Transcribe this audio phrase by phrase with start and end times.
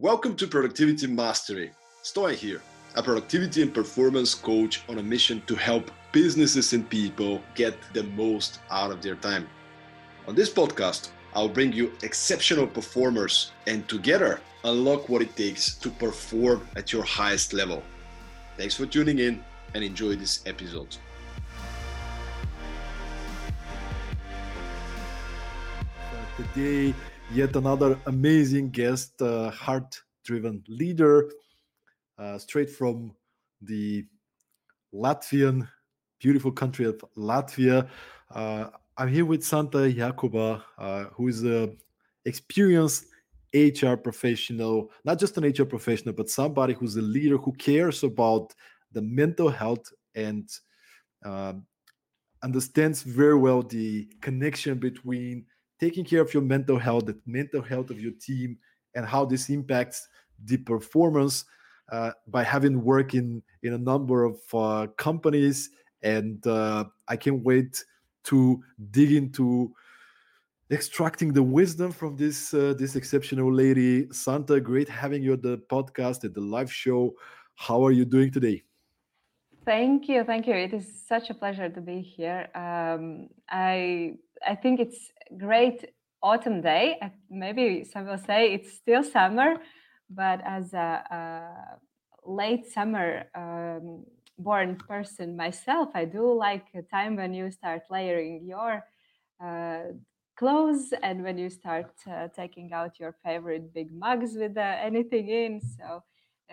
[0.00, 1.72] Welcome to Productivity Mastery.
[2.02, 2.62] Stoy here,
[2.94, 8.04] a productivity and performance coach on a mission to help businesses and people get the
[8.04, 9.46] most out of their time.
[10.26, 15.90] On this podcast, I'll bring you exceptional performers and together unlock what it takes to
[15.90, 17.82] perform at your highest level.
[18.56, 19.44] Thanks for tuning in
[19.74, 20.96] and enjoy this episode.
[26.38, 26.94] Today,
[27.32, 31.30] yet another amazing guest, uh, heart driven leader,
[32.18, 33.12] uh, straight from
[33.62, 34.04] the
[34.92, 35.68] Latvian,
[36.18, 37.88] beautiful country of Latvia.
[38.34, 41.76] Uh, I'm here with Santa Jakuba, uh, who is an
[42.24, 43.06] experienced
[43.54, 48.52] HR professional, not just an HR professional, but somebody who's a leader who cares about
[48.92, 50.50] the mental health and
[51.24, 51.64] um,
[52.42, 55.46] understands very well the connection between
[55.80, 58.58] taking care of your mental health, the mental health of your team,
[58.94, 60.08] and how this impacts
[60.44, 61.44] the performance
[61.90, 65.70] uh, by having work in in a number of uh, companies.
[66.02, 67.84] And uh, I can't wait
[68.24, 69.72] to dig into
[70.70, 74.60] extracting the wisdom from this uh, this exceptional lady, Santa.
[74.60, 77.14] Great having you at the podcast at the live show.
[77.56, 78.62] How are you doing today?
[79.66, 80.54] Thank you, thank you.
[80.54, 82.48] It is such a pleasure to be here.
[82.54, 84.14] Um, I
[84.46, 85.86] I think it's great
[86.22, 86.98] autumn day.
[87.30, 89.56] Maybe some will say it's still summer,
[90.08, 94.04] but as a, a late summer um,
[94.38, 98.84] born person myself, I do like a time when you start layering your
[99.44, 99.92] uh,
[100.36, 105.28] clothes and when you start uh, taking out your favorite big mugs with uh, anything
[105.28, 105.60] in.
[105.60, 106.02] So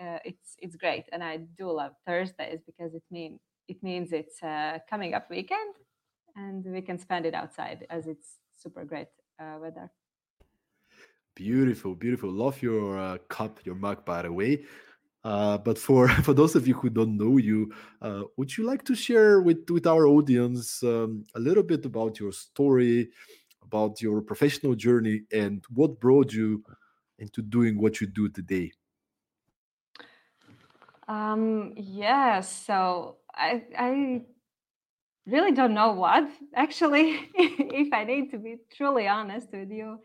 [0.00, 4.42] uh, it's it's great, and I do love Thursdays because it mean it means it's
[4.42, 5.74] a coming up weekend,
[6.36, 9.90] and we can spend it outside as it's super great uh, weather.
[11.34, 12.30] Beautiful, beautiful.
[12.30, 14.64] Love your uh, cup, your mug, by the way.
[15.24, 18.84] Uh, but for for those of you who don't know you, uh, would you like
[18.84, 23.10] to share with with our audience um, a little bit about your story,
[23.62, 26.64] about your professional journey, and what brought you
[27.18, 28.72] into doing what you do today?
[31.06, 34.22] Um, yeah, so I I
[35.30, 39.98] really don't know what actually if i need to be truly honest with you.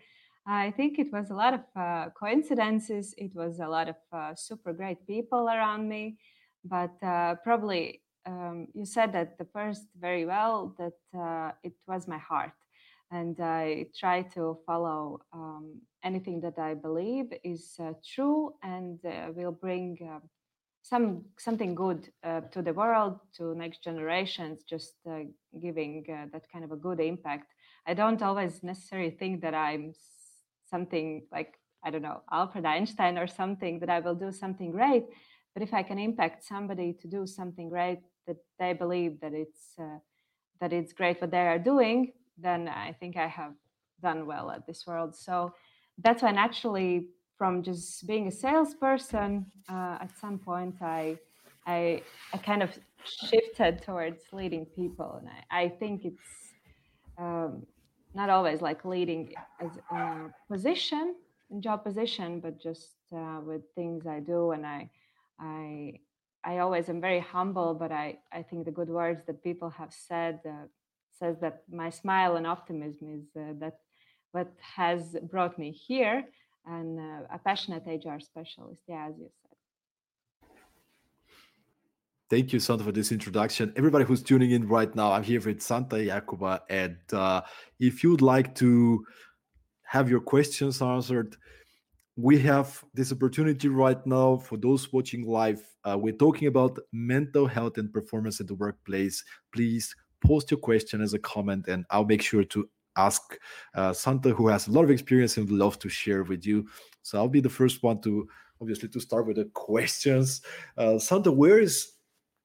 [0.46, 3.14] I think it was a lot of uh, coincidences.
[3.18, 6.18] It was a lot of uh, super great people around me.
[6.66, 12.08] But uh, probably um, you said that the first very well that uh, it was
[12.08, 12.52] my heart.
[13.12, 19.32] And i try to follow um, anything that i believe is uh, true and uh,
[19.36, 19.98] will bring
[20.84, 25.20] some something good uh, to the world to next generations just uh,
[25.62, 27.48] giving uh, that kind of a good impact.
[27.88, 29.94] I don't always necessarily think that i'm
[30.70, 35.06] something like i don't know alfred einstein or something that i will do something great.
[35.54, 39.74] But if i can impact somebody to do something great that they believe that it's
[39.80, 40.00] uh,
[40.60, 43.54] that it's great what they are doing then i think i have
[44.04, 45.16] done well at this world.
[45.16, 45.54] So
[45.98, 47.08] that's why naturally
[47.38, 51.18] from just being a salesperson, uh, at some point I,
[51.66, 52.02] I,
[52.34, 56.30] I kind of shifted towards leading people, and I, I think it's
[57.18, 57.66] um,
[58.14, 61.16] not always like leading as a position,
[61.60, 64.90] job position, but just uh, with things I do, and I,
[65.40, 66.00] I,
[66.46, 69.94] I always am very humble, but I, I think the good words that people have
[69.94, 70.68] said uh,
[71.18, 73.78] says that my smile and optimism is uh, that
[74.32, 76.24] what has brought me here
[76.66, 78.82] and uh, a passionate HR specialist.
[78.88, 80.50] Yeah, as you said.
[82.30, 83.74] Thank you, Santa, for this introduction.
[83.76, 86.62] Everybody who's tuning in right now, I'm here with Santa Jakuba.
[86.70, 87.42] And uh,
[87.80, 89.06] if you'd like to
[89.84, 91.36] have your questions answered,
[92.16, 95.62] we have this opportunity right now for those watching live.
[95.84, 99.24] Uh, we're talking about mental health and performance at the workplace.
[99.54, 103.38] Please post your question as a comment, and I'll make sure to ask
[103.76, 106.68] uh, Santa, who has a lot of experience and would love to share with you.
[107.02, 108.28] So I'll be the first one to
[108.62, 110.42] obviously to start with the questions.
[110.78, 111.94] Uh, Santa, where is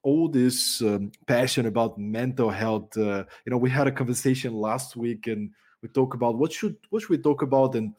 [0.03, 2.97] all this um, passion about mental health?
[2.97, 5.51] Uh, you know, we had a conversation last week, and
[5.81, 7.93] we talked about what should what should we talk about, and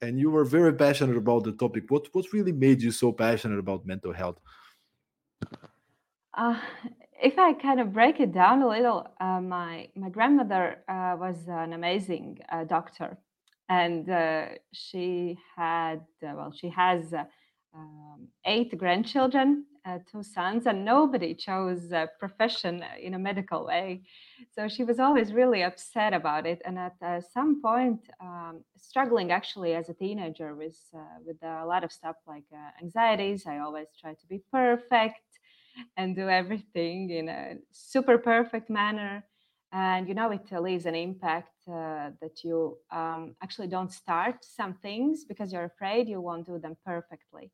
[0.00, 1.84] and you were very passionate about the topic.
[1.88, 4.38] What what really made you so passionate about mental health?
[6.34, 6.58] Uh,
[7.22, 11.36] if I kind of break it down a little, uh, my my grandmother uh, was
[11.48, 13.18] an amazing uh, doctor,
[13.68, 17.14] and uh, she had uh, well, she has
[17.74, 24.02] um, eight grandchildren, uh, two sons, and nobody chose a profession in a medical way.
[24.54, 29.30] So she was always really upset about it, and at uh, some point, um, struggling
[29.30, 33.46] actually as a teenager with uh, with a lot of stuff like uh, anxieties.
[33.46, 35.20] I always try to be perfect
[35.96, 39.24] and do everything in a super perfect manner.
[39.72, 44.74] And you know it leaves an impact uh, that you um, actually don't start some
[44.74, 47.50] things because you're afraid you won't do them perfectly.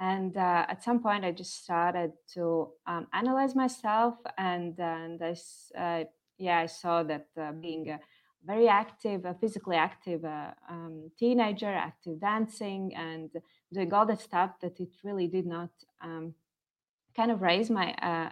[0.00, 5.36] And uh, at some point i just started to um, analyze myself and and i
[5.78, 6.04] uh,
[6.36, 8.00] yeah i saw that uh, being a
[8.44, 13.30] very active physically active uh, um, teenager active dancing and
[13.72, 15.70] doing all that stuff that it really did not
[16.02, 16.34] um,
[17.16, 18.30] kind of raise my uh,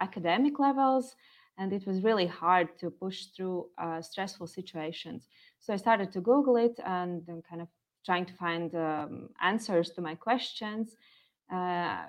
[0.00, 1.16] academic levels
[1.58, 5.28] and it was really hard to push through uh, stressful situations.
[5.60, 7.68] So I started to Google it and then kind of
[8.04, 10.96] trying to find um, answers to my questions,
[11.52, 12.08] uh, uh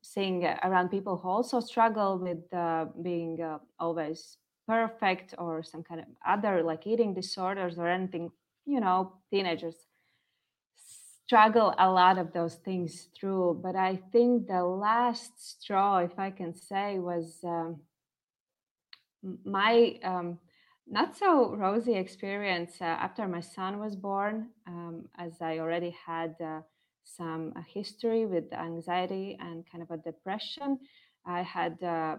[0.00, 6.00] seeing around people who also struggle with uh, being uh, always perfect or some kind
[6.00, 8.30] of other like eating disorders or anything,
[8.64, 9.87] you know, teenagers
[11.28, 13.60] struggle a lot of those things through.
[13.62, 17.38] But I think the last straw, if I can say, was.
[17.44, 17.80] Um,
[19.44, 20.38] my um,
[20.86, 26.34] not so rosy experience uh, after my son was born, um, as I already had
[26.42, 26.60] uh,
[27.04, 30.78] some uh, history with anxiety and kind of a depression.
[31.26, 32.16] I had uh,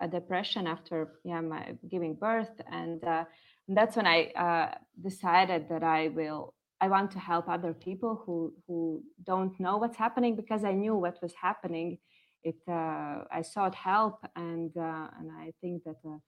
[0.00, 3.24] a depression after yeah my giving birth, and, uh,
[3.72, 6.54] that's when I decided that I will.
[6.80, 10.94] I want to help other people who who don't know what's happening because I knew
[10.94, 11.98] what was happening.
[12.42, 16.18] It uh, I sought help and uh, and I think that uh,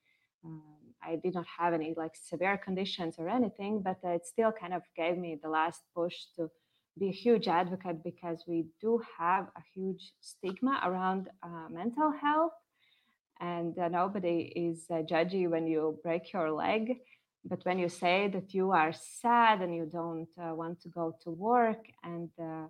[0.44, 0.62] um,
[1.02, 4.82] I did not have any like severe conditions or anything, but it still kind of
[4.96, 6.50] gave me the last push to
[6.98, 12.52] be a huge advocate because we do have a huge stigma around uh, mental health.
[13.40, 16.98] And uh, nobody is uh, judgy when you break your leg
[17.44, 21.16] but when you say that you are sad and you don't uh, want to go
[21.22, 22.66] to work and uh,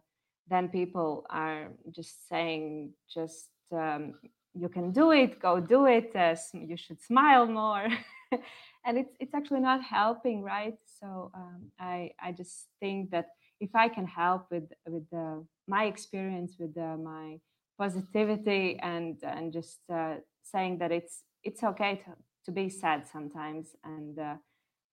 [0.49, 4.15] then people are just saying just um,
[4.55, 7.89] you can do it go do it uh, you should smile more.
[8.85, 10.77] And it's it's actually not helping right?
[11.01, 13.27] So um, i i just think that
[13.61, 17.39] if i can help with with the, my experience with the, my
[17.79, 22.11] positivity and and just uh, saying that it's it's okay to,
[22.47, 24.35] to be sad sometimes and uh,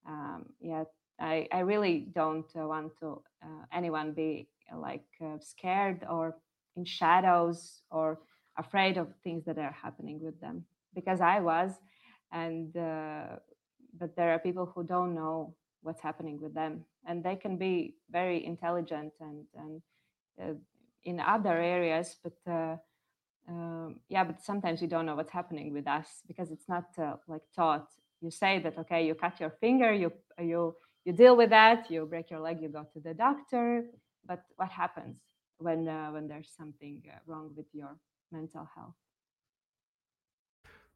[0.07, 0.83] um, yeah
[1.19, 6.37] I, I really don't uh, want to uh, anyone be like uh, scared or
[6.77, 8.19] in shadows or
[8.57, 10.63] afraid of things that are happening with them
[10.95, 11.71] because I was,
[12.31, 17.57] and but there are people who don't know what's happening with them, and they can
[17.57, 19.81] be very intelligent and and
[20.41, 20.53] uh,
[21.03, 22.51] in other areas, but.
[22.51, 22.77] Uh,
[23.47, 27.13] um, yeah, but sometimes we don't know what's happening with us because it's not uh,
[27.27, 27.87] like taught.
[28.21, 30.75] You say that okay, you cut your finger, you you
[31.05, 31.89] you deal with that.
[31.89, 33.85] You break your leg, you go to the doctor.
[34.25, 35.17] But what happens
[35.57, 37.95] when uh, when there's something uh, wrong with your
[38.31, 38.95] mental health.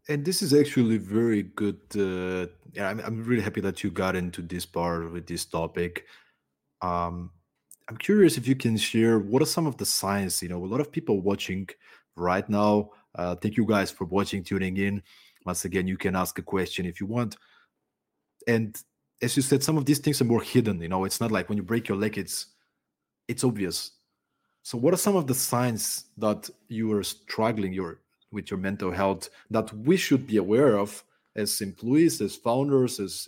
[0.10, 1.80] And this is actually very good.
[1.96, 6.06] Uh, yeah, I'm, I'm really happy that you got into this part with this topic.
[6.82, 7.32] Um,
[7.88, 10.42] I'm curious if you can share what are some of the signs.
[10.42, 11.70] You know, a lot of people watching
[12.16, 12.92] right now.
[13.16, 15.02] Uh, thank you guys for watching, tuning in.
[15.46, 17.38] Once again, you can ask a question if you want.
[18.48, 18.78] And
[19.22, 20.82] as you said, some of these things are more hidden.
[20.82, 22.48] You know, it's not like when you break your leg, it's
[23.28, 23.92] it's obvious
[24.64, 28.00] so, what are some of the signs that you are struggling your
[28.32, 31.04] with your mental health that we should be aware of
[31.36, 33.28] as employees, as founders, as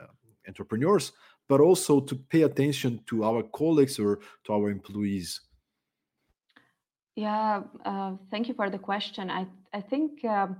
[0.00, 0.06] uh,
[0.48, 1.12] entrepreneurs,
[1.48, 5.42] but also to pay attention to our colleagues or to our employees?
[7.14, 9.30] Yeah, uh, thank you for the question.
[9.30, 10.56] I I think um,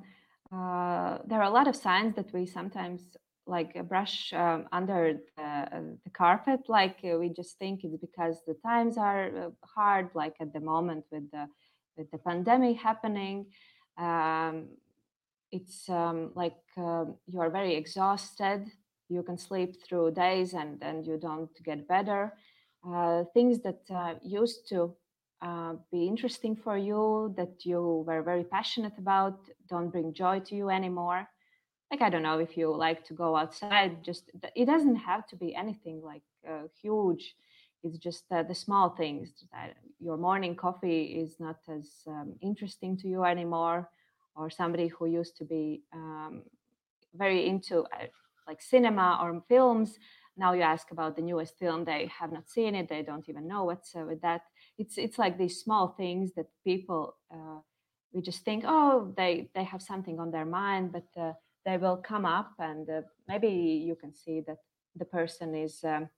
[0.53, 3.03] uh, there are a lot of signs that we sometimes
[3.47, 8.37] like brush um, under the, uh, the, carpet like uh, we just think it's because
[8.47, 11.47] the times are uh, hard like at the moment with the
[11.97, 13.47] with the pandemic happening.
[13.99, 14.69] Um,
[15.53, 18.67] it's um, like um, you are very exhausted.
[19.09, 22.35] You can sleep through days and and you don't get better.
[22.87, 24.97] Uh, things that uh, used to
[25.43, 30.55] uh, be interesting for you that you were very passionate about don't bring joy to
[30.55, 31.27] you anymore.
[31.91, 35.37] Like i don't know if you like to go outside just it doesn't have to
[35.37, 37.35] be anything like uh, huge.
[37.83, 42.97] It's just uh, the small things that your morning coffee is not as um, interesting
[42.99, 43.89] to you anymore
[44.37, 46.43] or somebody who used to be um,
[47.15, 48.07] very into uh,
[48.47, 49.99] like cinema or films.
[50.37, 53.49] Now you ask about the newest film they have not seen it they don't even
[53.49, 54.43] know what's uh, with that
[54.81, 57.61] it's it's like these small things that people uh,
[58.13, 61.33] we just think oh they they have something on their mind but uh,
[61.67, 63.53] they will come up and uh, maybe
[63.89, 64.59] you can see that
[64.97, 66.09] the person is um,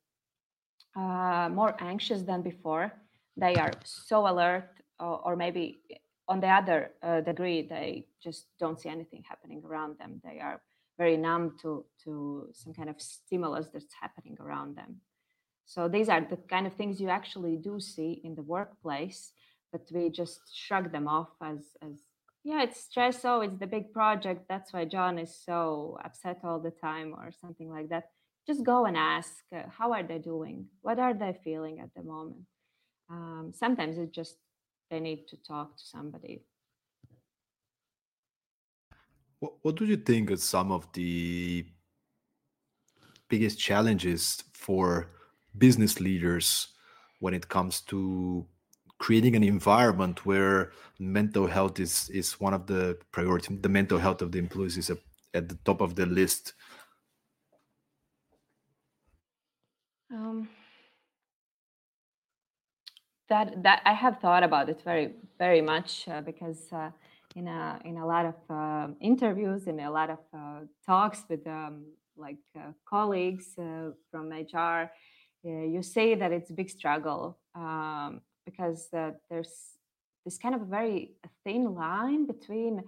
[0.97, 2.93] uh, more anxious than before.
[3.37, 5.81] They are so alert or, or maybe
[6.29, 10.21] on the other uh, degree they just don't see anything happening around them.
[10.23, 10.63] They are
[10.99, 15.01] very numb to to some kind of stimulus that's happening around them
[15.67, 19.33] so these are the kind of things you actually do see in the workplace
[19.73, 22.01] but we just shrug them off as as
[22.45, 26.61] yeah it's stress oh it's the big project that's why john is so upset all
[26.61, 28.05] the time or something like that.
[28.47, 30.67] Just go and ask uh, how are they doing?
[30.81, 32.45] What are they feeling at the moment?
[33.09, 34.37] Um, sometimes it's just
[34.91, 36.43] they need to talk to somebody.
[39.39, 41.67] What, what do you think are some of the
[43.29, 45.11] biggest challenges for
[45.57, 46.69] business leaders
[47.21, 48.47] when it comes to
[48.99, 53.59] creating an environment where mental health is is one of the priorities.
[53.61, 54.97] The mental health of the employees is a,
[55.35, 56.55] at the top of the list.
[60.11, 60.49] Um,
[63.29, 66.91] that that I have thought about it very very much uh, because uh,
[67.35, 71.47] in a in a lot of uh, interviews in a lot of uh, talks with
[71.47, 74.91] um, like uh, colleagues uh, from HR,
[75.45, 77.39] you say that it's a big struggle.
[77.55, 79.77] Um, because uh, there's
[80.25, 81.13] this kind of a very
[81.45, 82.83] thin line between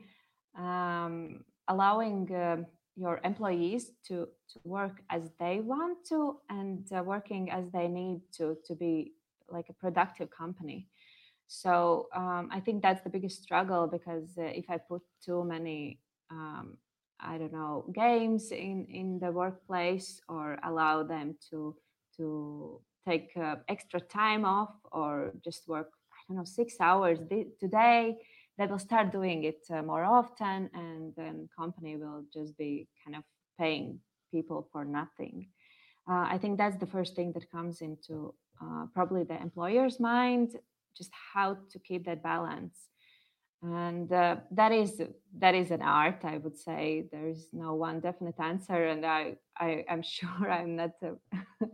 [0.57, 2.57] um, allowing uh,
[2.97, 8.21] your employees to, to work as they want to and uh, working as they need
[8.33, 9.13] to to be
[9.49, 10.87] like a productive company
[11.49, 15.99] so um, i think that's the biggest struggle because uh, if i put too many
[16.31, 16.77] um,
[17.19, 21.75] i don't know games in in the workplace or allow them to
[22.17, 27.19] to take uh, extra time off or just work i don't know six hours
[27.61, 28.17] today
[28.59, 33.17] they will start doing it uh, more often and then company will just be kind
[33.17, 33.25] of
[33.59, 33.99] paying
[34.33, 35.49] people for nothing.
[36.11, 40.49] Uh, i think that's the first thing that comes into uh, probably the employer's mind
[40.97, 42.77] just how to keep that balance
[43.65, 45.01] and uh, that is
[45.39, 47.07] that is an art i would say.
[47.11, 51.69] There's no one definite answer and i, I am sure i'm not uh,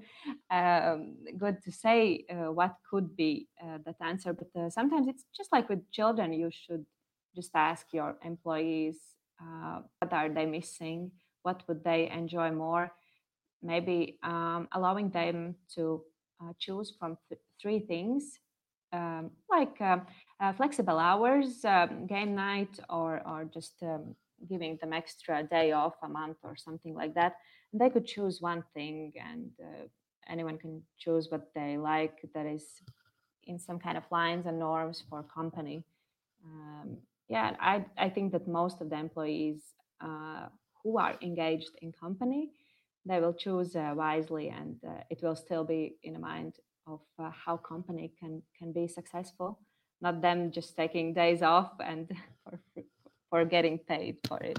[0.54, 4.32] um, good to say uh, what could be uh, that answer.
[4.32, 6.86] But uh, sometimes it's just like with children you should
[7.34, 8.98] just ask your employees
[9.42, 11.10] uh, what are they missing?
[11.42, 12.92] What would they enjoy more?
[13.62, 16.02] Maybe um, allowing them to
[16.58, 18.38] choose from th- three things
[18.92, 20.02] um, like um,
[20.40, 24.14] uh, flexible hours, um, game night, or or just um,
[24.48, 27.36] giving them extra day off a month or something like that.
[27.72, 29.86] And they could choose one thing, and uh,
[30.28, 32.18] anyone can choose what they like.
[32.34, 32.64] That is
[33.44, 35.84] in some kind of lines and norms for company.
[36.44, 39.62] Um, yeah, I I think that most of the employees
[40.00, 40.46] uh,
[40.82, 42.50] who are engaged in company,
[43.06, 46.54] they will choose uh, wisely, and uh, it will still be in mind
[46.86, 49.58] of uh, how company can can be successful.
[50.00, 52.10] Not them just taking days off and
[52.44, 52.58] for,
[53.28, 54.58] for getting paid for it.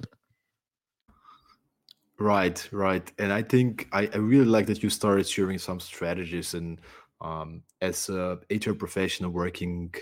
[2.20, 3.12] Right right.
[3.18, 6.80] And i think I, I really like that you started sharing some strategies and
[7.20, 9.94] um, as a hr professional working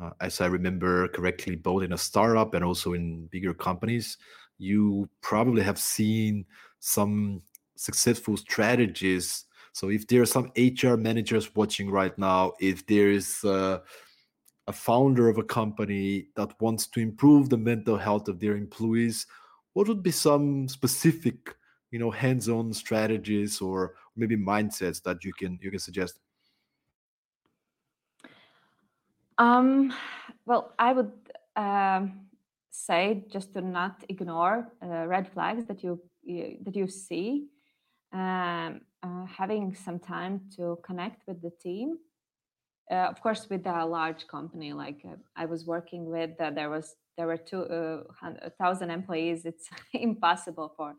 [0.00, 4.16] uh, as i remember correctly both in a startup and also in bigger companies
[4.58, 6.44] you probably have seen
[6.80, 7.40] some
[7.76, 9.44] successful strategies
[9.78, 13.78] so if there are some hr managers watching right now if there is uh,
[14.68, 19.26] a founder of a company that wants to improve the mental health of their employees,
[19.72, 21.56] what would be some specific,
[21.90, 26.20] you know, hands-on strategies or maybe mindsets that you can you can suggest?
[29.38, 29.94] Um,
[30.44, 31.12] well, I would
[31.56, 32.26] um,
[32.70, 37.46] say just to not ignore uh, red flags that you, you that you see.
[38.12, 41.98] Um, uh, having some time to connect with the team.
[42.90, 46.70] Uh, of course with a large company like uh, i was working with uh, there
[46.70, 48.02] was there were two uh,
[48.58, 49.44] thousand employees.
[49.44, 50.94] It's impossible for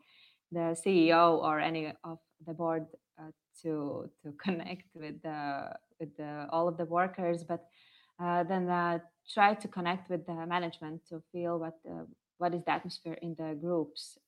[0.52, 2.86] the ceo or any of the board
[3.18, 3.30] uh,
[3.62, 7.42] to to connect with the with the, all of the workers.
[7.42, 7.64] But
[8.22, 8.66] uh, then
[9.32, 11.78] try to connect with the management to feel what
[12.36, 14.18] what is the atmosphere in the groups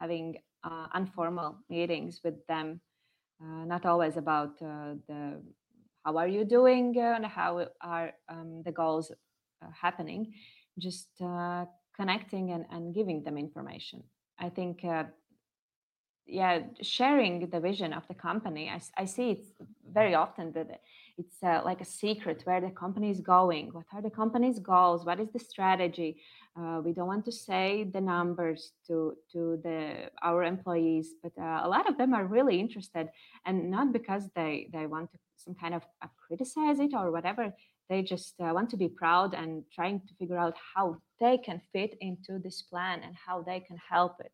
[0.00, 0.36] having
[0.94, 2.80] informal meetings with them
[3.40, 5.40] not always about the
[6.04, 9.12] how are you doing uh, and how are um, the goals
[9.62, 10.32] uh, happening.
[10.78, 14.02] Just uh, connecting and, and giving them information.
[14.38, 15.04] I think uh,
[16.26, 19.44] yeah sharing the vision of the company I, I see it
[19.92, 20.80] very often that
[21.18, 23.70] it's uh, like a secret where the company is going.
[23.72, 25.04] What are the company's goals?
[25.04, 26.22] What is the strategy
[26.58, 31.60] uh, we don't want to say the numbers to to the our employees but uh,
[31.62, 33.08] a lot of them are really interested
[33.46, 37.52] and not because they they want to some kind of uh, criticize it or whatever.
[37.88, 41.60] They just uh, want to be proud and trying to figure out how they can
[41.72, 44.32] fit into this plan and how they can help it.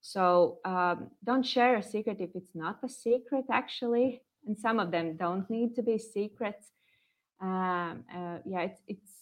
[0.00, 4.90] So um, don't share a secret if it's not a secret actually and some of
[4.90, 6.72] them don't need to be secrets.
[7.40, 9.12] Um, uh, yeah it's it's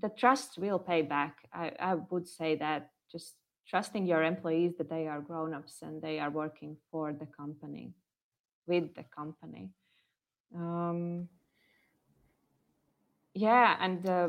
[0.00, 1.48] the trust will pay back.
[1.52, 3.34] I, I would say that just
[3.68, 7.92] trusting your employees that they are grown-ups and they are working for the company,
[8.66, 9.70] with the company.
[10.54, 11.28] Um,
[13.34, 14.28] yeah, and uh,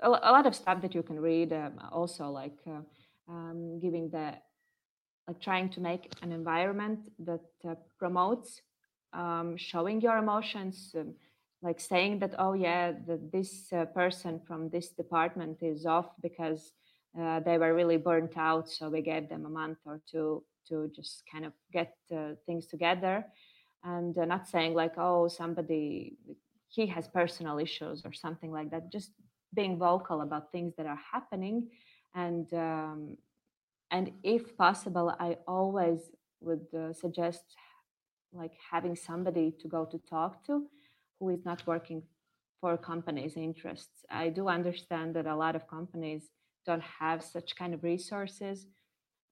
[0.00, 1.52] a, a, lot of stuff that you can read.
[1.52, 2.80] Um, also, like uh,
[3.28, 4.34] um, giving the
[5.28, 8.60] like trying to make an environment that uh, promotes
[9.12, 11.14] um, showing your emotions um,
[11.62, 16.72] like saying that oh yeah that this uh, person from this department is off because
[17.18, 20.90] uh, they were really burnt out so we gave them a month or two to
[20.94, 23.26] just kind of get uh, things together.
[23.84, 26.16] And uh, not saying like oh somebody
[26.68, 29.10] he has personal issues or something like that just
[29.54, 31.68] being vocal about things that are happening.
[32.14, 33.16] And um,
[33.92, 36.00] and if possible i always
[36.40, 37.44] would uh, suggest
[38.32, 40.66] like having somebody to go to talk to
[41.22, 42.02] who is not working
[42.60, 44.04] for companies' interests.
[44.10, 46.22] I do understand that a lot of companies
[46.66, 48.66] don't have such kind of resources,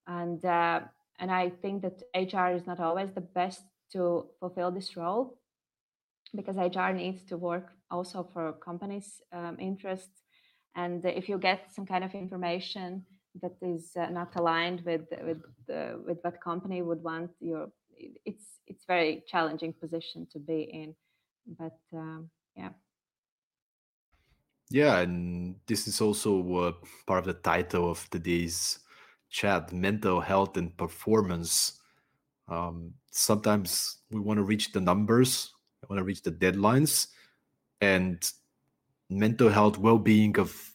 [0.07, 0.81] and uh,
[1.19, 5.39] and I think that HR is not always the best to fulfill this role
[6.35, 10.23] because HR needs to work also for companies' um, interests.
[10.77, 13.05] And if you get some kind of information
[13.43, 15.43] that is uh, not aligned with with
[15.77, 17.73] uh, with what company would want, your
[18.25, 20.95] it's it's very challenging position to be in
[21.47, 22.71] but um, yeah.
[24.71, 26.73] Yeah and this is also uh,
[27.07, 28.79] part of the title of today's
[29.29, 31.81] chat mental health and performance.
[32.49, 37.09] Um, sometimes we want to reach the numbers we want to reach the deadlines
[37.81, 38.33] and
[39.09, 40.75] mental health well-being of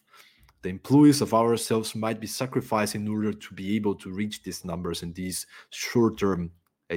[0.62, 4.64] the employees of ourselves might be sacrificed in order to be able to reach these
[4.64, 6.50] numbers and these short-term
[6.90, 6.96] uh,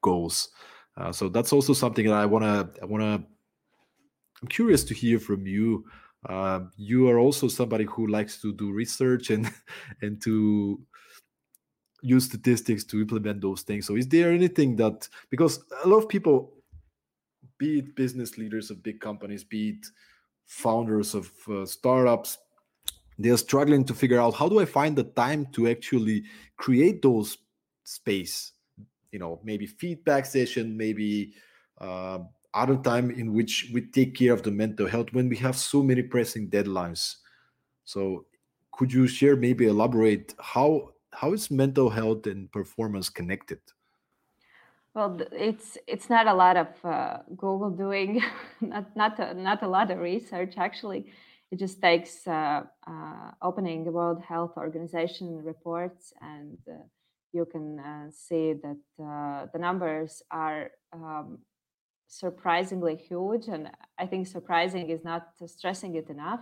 [0.00, 0.50] goals
[0.96, 3.26] uh, so that's also something that I want to I want to
[4.42, 5.86] I'm curious to hear from you.
[6.28, 9.50] Uh, you are also somebody who likes to do research and
[10.02, 10.80] and to
[12.02, 13.86] use statistics to implement those things.
[13.86, 16.52] So is there anything that because a lot of people,
[17.58, 19.86] be it business leaders of big companies, be it
[20.46, 22.38] founders of uh, startups,
[23.18, 26.24] they are struggling to figure out how do I find the time to actually
[26.56, 27.38] create those
[27.84, 28.53] space
[29.14, 31.32] you know maybe feedback session maybe
[31.78, 32.18] uh,
[32.52, 35.82] other time in which we take care of the mental health when we have so
[35.82, 37.16] many pressing deadlines.
[37.84, 38.26] So
[38.72, 43.60] could you share maybe elaborate how how is mental health and performance connected?
[44.94, 48.20] Well it's it's not a lot of uh, google doing
[48.60, 51.02] not not a, not a lot of research actually.
[51.52, 56.82] It just takes uh, uh, opening the world health organization reports and uh,
[57.34, 61.38] you can uh, see that uh, the numbers are um,
[62.06, 63.48] surprisingly huge.
[63.48, 66.40] And I think surprising is not stressing it enough.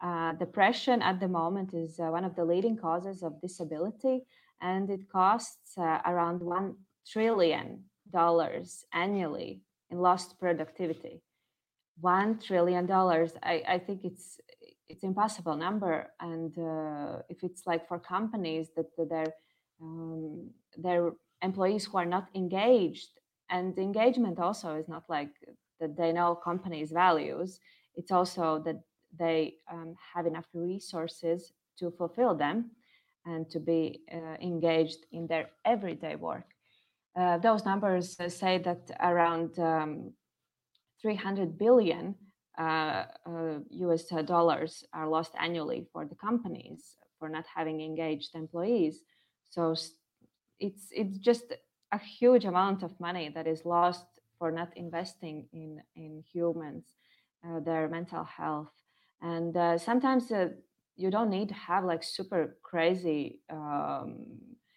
[0.00, 4.24] Uh, depression at the moment is uh, one of the leading causes of disability,
[4.60, 6.74] and it costs uh, around $1
[7.10, 7.84] trillion
[8.92, 11.22] annually in lost productivity.
[12.02, 12.90] $1 trillion.
[12.90, 14.38] I, I think it's
[14.88, 19.34] it's impossible number and uh, if it's like for companies that, that they're
[19.80, 21.12] um, their
[21.42, 23.10] employees who are not engaged
[23.50, 25.30] and engagement also is not like
[25.80, 27.60] that they know companies values
[27.94, 28.80] it's also that
[29.18, 32.70] they um, have enough resources to fulfill them
[33.24, 36.46] and to be uh, engaged in their everyday work
[37.16, 40.12] uh, those numbers say that around um,
[41.02, 42.14] 300 billion
[42.58, 43.04] uh,
[43.70, 49.02] US uh, dollars are lost annually for the companies for not having engaged employees.
[49.50, 49.74] So
[50.58, 51.52] it's it's just
[51.92, 54.06] a huge amount of money that is lost
[54.38, 56.84] for not investing in in humans,
[57.46, 58.72] uh, their mental health,
[59.20, 60.48] and uh, sometimes uh,
[60.96, 64.26] you don't need to have like super crazy um,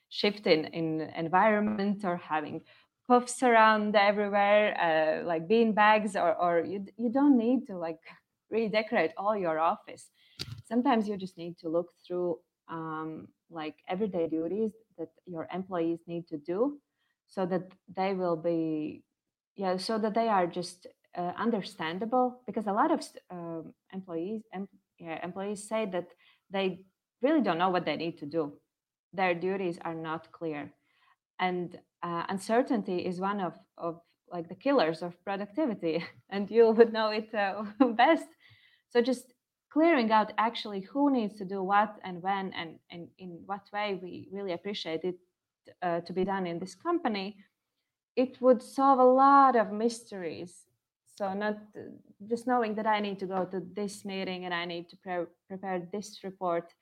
[0.10, 2.62] shift in in environment or having
[3.08, 8.00] puffs around everywhere uh, like bean bags or or you you don't need to like
[8.50, 10.10] redecorate all your office.
[10.66, 16.28] Sometimes you just need to look through um, like everyday duties that your employees need
[16.28, 16.80] to do
[17.28, 19.04] so that they will be
[19.56, 24.68] yeah so that they are just uh, understandable because a lot of um, employees em-
[25.00, 26.08] yeah, employees say that
[26.52, 26.80] they
[27.22, 28.54] really don't know what they need to do.
[29.14, 30.74] Their duties are not clear.
[31.40, 36.94] And uh, uncertainty is one of, of like the killers of productivity and you would
[36.94, 37.64] know it uh,
[37.96, 38.28] best.
[38.90, 39.34] So just
[39.72, 44.00] clearing out actually who needs to do what and when and, and in what way
[44.02, 45.16] we really appreciate it
[45.82, 47.38] uh, to be done in this company
[48.16, 50.66] it would solve a lot of mysteries.
[51.16, 51.58] So not
[52.28, 55.34] just knowing that i need to go to this meeting and i need to pre-
[55.48, 56.74] prepare this report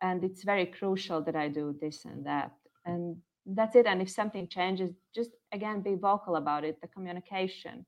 [0.00, 2.52] and it's very crucial that i do this and that.
[2.84, 3.16] And
[3.46, 3.86] that's it.
[3.86, 6.80] And if something changes just again be vocal about it.
[6.80, 7.86] The communication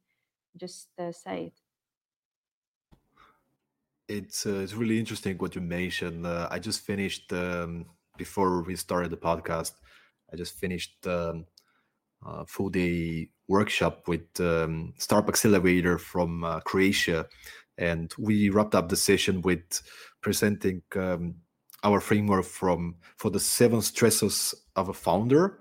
[0.56, 1.63] just uh, say it
[4.08, 6.26] it's uh, it's really interesting what you mentioned.
[6.26, 7.86] Uh, I just finished um,
[8.16, 9.72] before we started the podcast.
[10.32, 11.46] I just finished um,
[12.24, 17.26] a full day workshop with um, Startup Accelerator from uh, Croatia,
[17.78, 19.82] and we wrapped up the session with
[20.20, 21.36] presenting um,
[21.82, 25.58] our framework from for the seven stresses of a founder,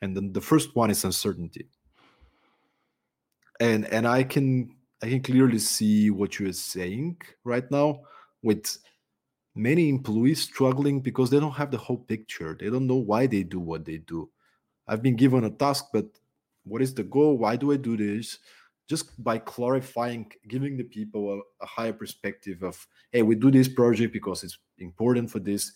[0.00, 1.68] and then the first one is uncertainty.
[3.60, 8.02] And and I can I can clearly see what you are saying right now
[8.42, 8.78] with
[9.54, 12.56] many employees struggling because they don't have the whole picture.
[12.58, 14.30] They don't know why they do what they do.
[14.86, 16.06] I've been given a task, but
[16.64, 17.36] what is the goal?
[17.38, 18.38] Why do I do this?
[18.88, 23.68] Just by clarifying, giving the people a, a higher perspective of, hey, we do this
[23.68, 25.72] project because it's important for this.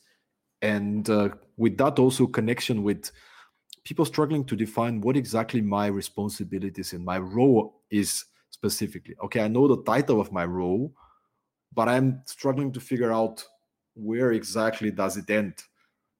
[0.62, 3.10] And uh, with that, also connection with
[3.84, 8.24] people struggling to define what exactly my responsibilities and my role is
[8.56, 9.14] specifically.
[9.24, 10.92] Okay, I know the title of my role,
[11.74, 13.44] but I'm struggling to figure out
[13.94, 15.54] where exactly does it end?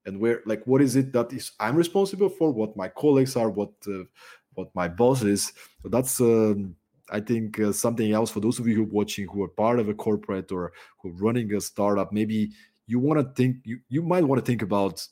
[0.05, 3.49] And where like what is it that is i'm responsible for what my colleagues are
[3.49, 4.05] what uh,
[4.53, 5.51] what my boss is.
[5.81, 6.75] So that's um,
[7.09, 9.79] i think uh, something else for those of you who are watching who are part
[9.79, 12.13] of a corporate or who are running a startup.
[12.13, 12.51] Maybe
[12.87, 15.05] you want to think you, you might want to think about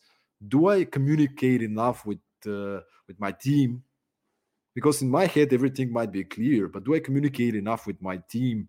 [0.48, 3.84] do i communicate enough with uh, with my team
[4.76, 8.18] because in my head everything might be clear but do i communicate enough with my
[8.30, 8.68] team?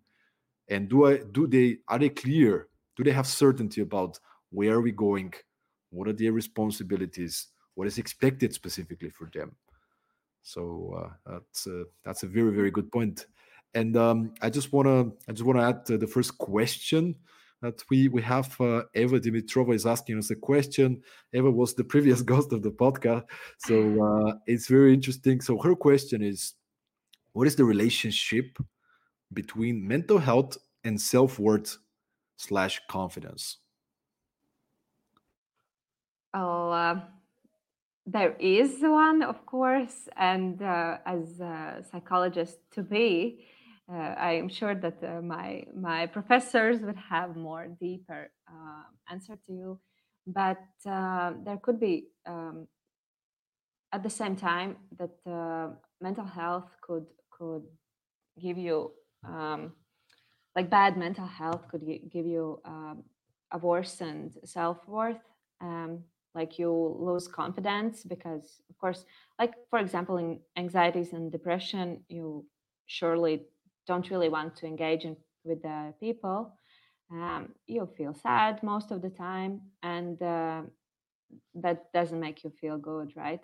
[0.69, 2.69] And do i do they are they clear?
[2.97, 4.19] Do they have certainty about
[4.51, 5.35] where are we going?
[5.91, 7.49] What are their responsibilities?
[7.75, 9.55] What is expected specifically for them?
[10.43, 13.27] So uh, that's a, that's a very very good point.
[13.75, 17.15] And um, i just want to i just want to add uh, the first question
[17.63, 21.03] that we we have uh, Eva Dimitrova is asking us a question.
[21.33, 23.25] Eva was the previous guest of the podcast,
[23.59, 25.41] so uh, it's very interesting.
[25.41, 26.55] So her question is,
[27.33, 28.59] what is the relationship
[29.33, 31.79] between mental health and self worth
[32.37, 33.59] slash confidence?
[36.35, 37.01] Oh, uh,
[38.05, 43.47] there is one, of course, and uh, as a psychologist to be,
[43.93, 49.37] uh, I am sure that uh, my my professors would have more deeper uh, answer
[49.47, 49.81] to you,
[50.27, 52.67] but uh, there could be um,
[53.93, 55.69] at the same time that uh,
[56.01, 57.63] mental health could could
[58.41, 58.93] give you
[59.25, 59.73] um,
[60.57, 63.05] like bad mental health could give you um,
[63.53, 65.23] a worsened self worth.
[65.61, 69.07] Um, like you lose confidence because, of course,
[69.39, 72.45] like for example, in anxieties and depression, you
[72.87, 73.47] surely
[73.87, 76.53] don't really want to engage in, with the people,
[77.13, 80.63] um, you feel sad most of the time, and uh,
[81.55, 83.41] that doesn't make you feel good, right?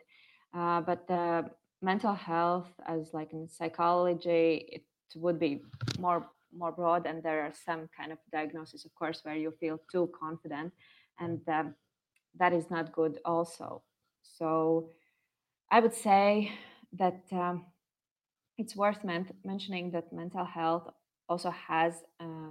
[0.54, 1.48] Uh, but the
[1.80, 5.62] mental health, as like in psychology, it would be
[5.98, 9.80] more more broad, and there are some kind of diagnosis, of course, where you feel
[9.90, 10.72] too confident,
[11.18, 11.74] and um,
[12.38, 13.82] that is not good, also.
[14.22, 14.90] So,
[15.70, 16.52] I would say
[16.98, 17.64] that um,
[18.62, 20.86] it's worth men- mentioning that mental health
[21.28, 22.50] also has uh,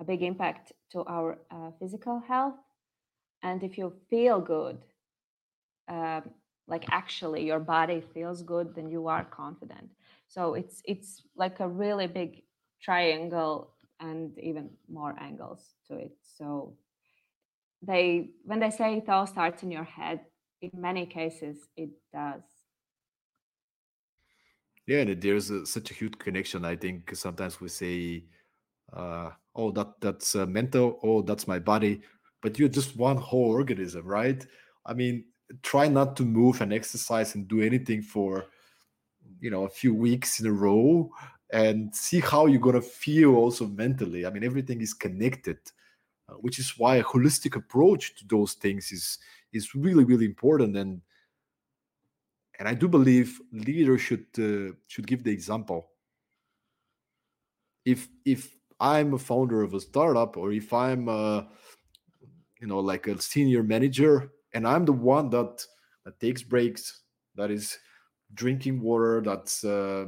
[0.00, 2.58] a big impact to our uh, physical health.
[3.42, 4.78] And if you feel good,
[5.88, 6.22] uh,
[6.66, 9.90] like actually your body feels good, then you are confident.
[10.34, 12.42] So it's it's like a really big
[12.86, 13.54] triangle
[14.00, 16.14] and even more angles to it.
[16.38, 16.76] So
[17.88, 20.20] they when they say it all starts in your head,
[20.62, 22.42] in many cases it does.
[24.86, 26.64] Yeah, and there's a, such a huge connection.
[26.64, 28.24] I think sometimes we say,
[28.92, 31.00] uh, "Oh, that that's uh, mental.
[31.02, 32.02] Oh, that's my body,"
[32.42, 34.46] but you're just one whole organism, right?
[34.86, 35.26] I mean,
[35.62, 38.46] try not to move and exercise and do anything for
[39.40, 41.10] you know a few weeks in a row
[41.52, 44.26] and see how you're gonna feel also mentally.
[44.26, 45.58] I mean, everything is connected,
[46.28, 49.18] uh, which is why a holistic approach to those things is
[49.52, 51.02] is really really important and
[52.58, 55.90] and I do believe leaders should uh, should give the example.
[57.84, 61.48] if if i'm a founder of a startup or if i'm a,
[62.60, 65.64] you know like a senior manager and i'm the one that
[66.04, 67.02] that takes breaks
[67.34, 67.78] that is
[68.32, 70.06] drinking water that's uh,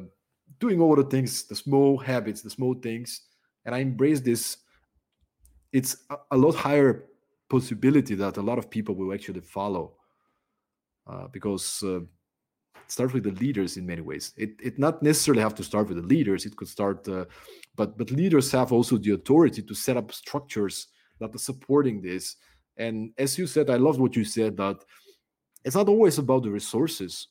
[0.59, 3.23] doing all the things the small habits the small things
[3.65, 4.59] and i embrace this
[5.73, 7.07] it's a, a lot higher
[7.49, 9.97] possibility that a lot of people will actually follow
[11.07, 12.01] uh, because uh,
[12.89, 14.33] start with the leaders in many ways.
[14.37, 16.47] It it not necessarily have to start with the leaders.
[16.47, 17.25] It could start, uh,
[17.75, 20.89] but but leaders have also the authority to set up structures
[21.21, 22.37] that are supporting this.
[22.77, 24.77] And as you said, I love what you said that
[25.65, 27.29] it's not always about the resources.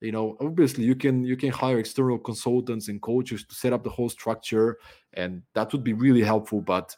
[0.00, 3.84] You know, obviously you can you can hire external consultants and coaches to set up
[3.84, 4.78] the whole structure,
[5.14, 6.60] and that would be really helpful.
[6.60, 6.94] But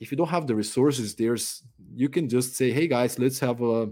[0.00, 1.62] if you don't have the resources, there's
[1.94, 3.88] you can just say, hey guys, let's have a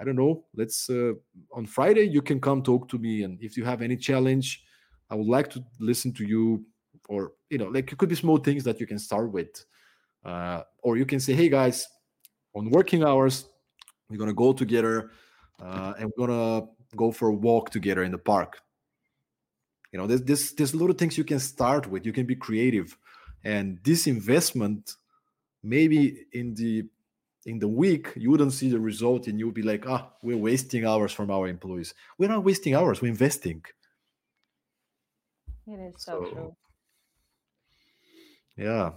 [0.00, 1.14] I don't know, let's uh,
[1.52, 4.64] on Friday you can come talk to me, and if you have any challenge,
[5.10, 6.64] I would like to listen to you.
[7.08, 9.64] Or you know, like it could be small things that you can start with,
[10.24, 11.86] uh, or you can say, "Hey guys,
[12.54, 13.46] on working hours,
[14.08, 15.10] we're gonna go together,
[15.60, 18.60] uh, and we're gonna go for a walk together in the park."
[19.92, 22.04] You know, there's this there's little things you can start with.
[22.04, 22.96] You can be creative,
[23.42, 24.96] and this investment,
[25.62, 26.84] maybe in the
[27.48, 30.84] in the week you wouldn't see the result and you'll be like ah we're wasting
[30.84, 31.94] hours from our employees.
[32.18, 33.64] We're not wasting hours we're investing.
[35.66, 36.56] It is so, so true.
[38.56, 38.90] yeah.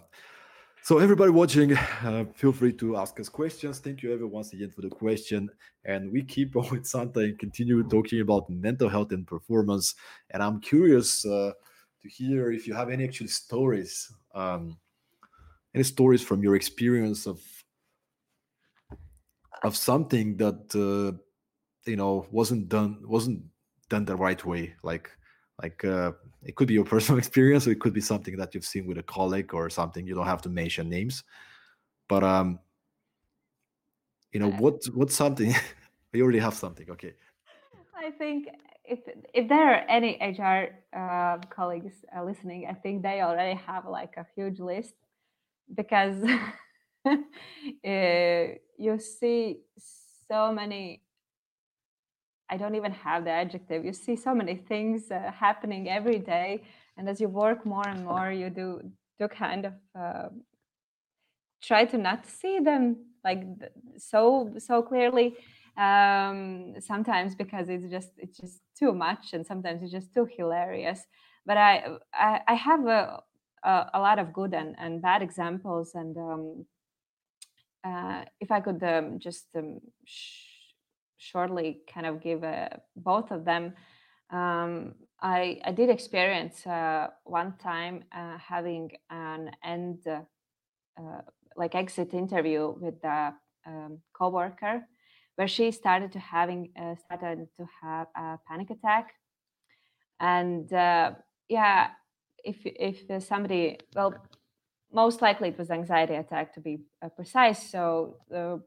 [0.84, 3.80] So everybody watching uh, feel free to ask us questions.
[3.80, 5.50] Thank you everyone once again for the question.
[5.86, 9.96] And we keep on with santa and continue talking about mental health and performance.
[10.32, 11.54] And i'm curious uh,
[12.02, 14.78] to hear if you have any actual stories um,
[15.74, 17.40] any stories from your experience of
[19.63, 21.17] of something that uh,
[21.86, 23.41] you know wasn't done wasn't
[23.89, 24.74] done the right way.
[24.84, 25.10] Like
[25.62, 28.65] like uh, it could be your personal experience or it could be something that you've
[28.65, 30.06] seen with a colleague or something.
[30.08, 31.24] You don't have to mention names.
[32.08, 32.60] But um
[34.32, 35.54] you know what what's something
[36.13, 37.13] you already have something okay.
[37.97, 38.47] I think
[38.84, 39.00] if
[39.34, 44.13] if there are any hr uh, colleagues uh, listening i think they already have like
[44.17, 44.95] a huge list
[45.76, 46.15] because
[47.06, 47.13] uh,
[48.82, 49.60] you see
[50.30, 51.02] so many
[52.50, 56.63] i don't even have the adjective you see so many things uh, happening every day
[56.98, 58.67] and as you work more and more you do
[59.20, 60.30] do kind of uh,
[61.62, 63.44] try to not see them like
[63.98, 65.36] so so clearly
[65.78, 71.02] um sometimes because it's just it's just too much and sometimes it's just too hilarious.
[71.46, 71.74] But i
[72.13, 73.22] i, I have a,
[73.63, 76.65] a, a lot of good and, and bad examples and um
[77.84, 80.74] uh, if I could um, just um, sh-
[81.17, 83.74] shortly kind of give uh, both of them,
[84.30, 91.22] um, I, I did experience uh, one time uh, having an end, uh,
[91.56, 93.34] like exit interview with a
[93.65, 94.88] um, coworker,
[95.36, 96.72] where she started to having
[97.06, 99.13] started to have a panic attack,
[100.20, 100.70] and
[101.50, 101.89] yeah,
[102.44, 104.13] if if somebody well
[104.93, 107.69] most likely it was anxiety attack to be uh, precise.
[107.69, 108.58] So uh,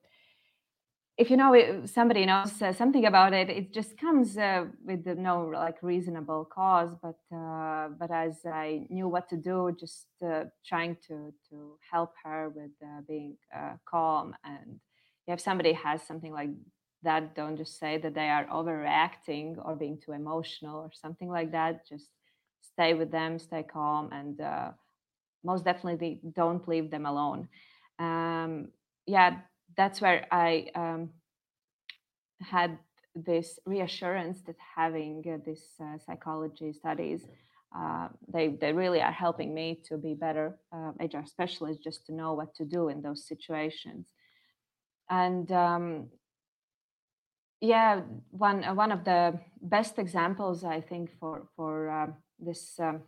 [1.17, 5.07] if you know it, somebody knows uh, something about it, it just comes uh, with
[5.07, 6.91] no like reasonable cause.
[7.01, 12.13] But uh, but as I knew what to do, just uh, trying to to help
[12.25, 12.73] her with
[13.07, 13.37] being
[13.89, 14.35] calm.
[14.45, 14.81] And
[15.27, 16.51] if somebody has something like
[17.03, 21.53] that, don't just say that they are overreacting or being too emotional or something like
[21.53, 21.87] that.
[21.87, 22.09] Just
[22.73, 24.41] stay with them, stay calm, and
[25.45, 27.49] most definitely don't leave them alone.
[27.99, 28.69] Um,
[29.07, 29.39] yeah,
[29.77, 31.11] that's where I um,
[32.41, 32.79] had
[33.15, 37.23] this reassurance that having uh, this uh, psychology studies,
[37.77, 42.15] uh, they they really are helping me to be better HR um, specialist, just to
[42.15, 44.07] know what to do in those situations.
[45.11, 46.09] And um,
[47.61, 52.07] yeah, one one of the best examples I think for for uh,
[52.39, 53.03] this um,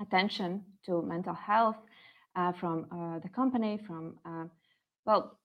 [0.00, 1.76] attention to mental health
[2.36, 4.44] uh, from uh, the company, from, uh,
[5.04, 5.38] well,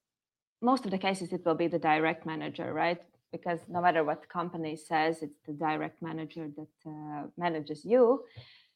[0.62, 3.02] most of the cases it will be the direct manager, right?
[3.32, 8.24] Because no matter what the company says, it's the direct manager that uh, manages you.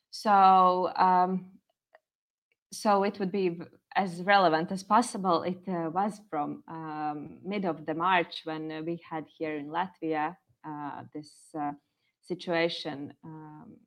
[0.10, 1.46] So, um,
[2.72, 3.62] so it would be
[3.96, 5.44] as relevant as possible.
[5.44, 10.36] It uh, was from um, mid of the March when we had here in Latvia
[10.68, 11.32] uh, this
[12.22, 13.78] situation um,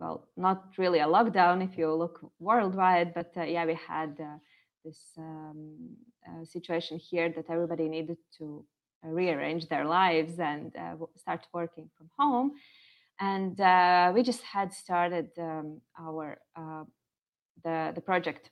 [0.00, 4.38] well, not really a lockdown if you look worldwide, but uh, yeah, we had uh,
[4.84, 8.64] this um, uh, situation here that everybody needed to
[9.04, 12.52] uh, rearrange their lives and uh, start working from home.
[13.20, 16.38] And uh, we just had started um, our
[17.62, 18.50] the the project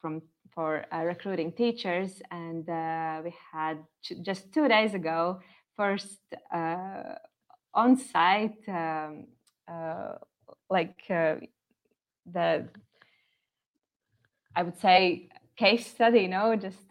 [0.00, 0.22] from
[0.54, 3.78] for uh, recruiting teachers, and uh, we had
[4.22, 5.40] just two days ago
[5.76, 6.20] first
[6.54, 7.14] uh,
[7.74, 9.26] on-site um,
[9.68, 10.14] uh,
[10.70, 11.36] like uh,
[12.30, 12.68] the
[14.54, 16.78] I would say case study, you know, just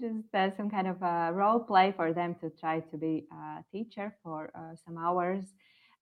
[0.00, 3.62] just uh, some kind of a role play for them to try to be a
[3.70, 5.44] teacher for uh, some hours,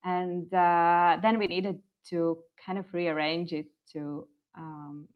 [0.05, 5.07] and uh, then we needed to kind of rearrange it to um,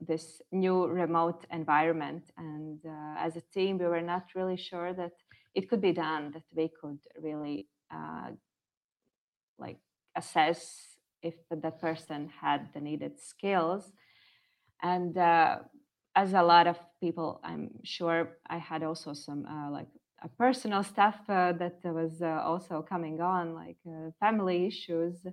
[0.00, 2.24] this new remote environment.
[2.36, 5.12] And uh, as a team, we were not really sure that
[5.54, 8.30] it could be done, that we could really uh,
[9.58, 9.78] like
[10.16, 13.92] assess if that person had the needed skills.
[14.82, 15.58] And uh,
[16.14, 19.88] as a lot of people, I'm sure I had also some uh, like
[20.22, 25.26] a personal stuff uh, that was uh, also coming on, like uh, family issues,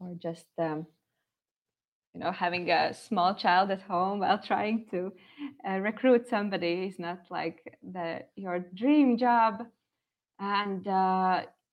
[0.00, 0.86] or just um,
[2.14, 5.12] you know having a small child at home while trying to
[5.68, 9.66] uh, recruit somebody is not like the your dream job,
[10.38, 10.86] and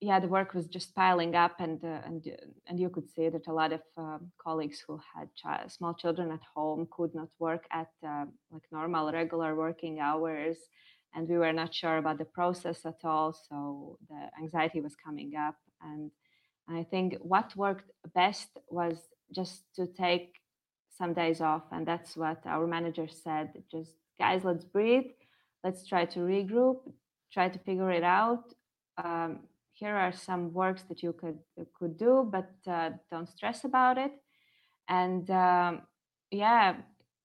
[0.02, 3.30] yeah, the work was just piling up, and uh, and uh, and you could see
[3.30, 7.30] that a lot of um, colleagues who had ch- small children at home could not
[7.40, 10.58] work at uh, like normal, regular working hours,
[11.14, 13.34] and we were not sure about the process at all.
[13.34, 16.12] So the anxiety was coming up, and
[16.70, 18.98] I think what worked best was
[19.34, 20.36] just to take
[20.98, 23.54] some days off, and that's what our manager said.
[23.72, 25.12] Just guys, let's breathe,
[25.64, 26.78] let's try to regroup,
[27.32, 28.44] try to figure it out.
[29.04, 29.40] Um,
[29.76, 31.40] here are some works that you could
[31.78, 34.14] could do, but uh, don't stress about it.
[34.88, 35.82] And um,
[36.32, 36.78] yeah,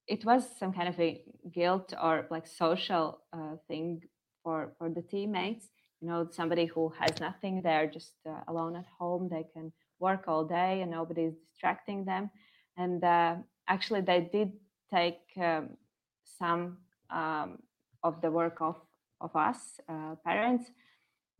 [0.06, 4.02] it was some kind of a guilt or like social uh, thing
[4.42, 5.68] for for the teammates.
[6.00, 9.28] You know, somebody who has nothing, they're just uh, alone at home.
[9.30, 12.30] They can work all day, and nobody's distracting them.
[12.76, 13.36] And uh,
[13.68, 14.52] actually, they did
[14.92, 15.76] take um,
[16.24, 16.78] some
[17.10, 17.58] um,
[18.02, 18.76] of the work of
[19.20, 20.70] of us uh, parents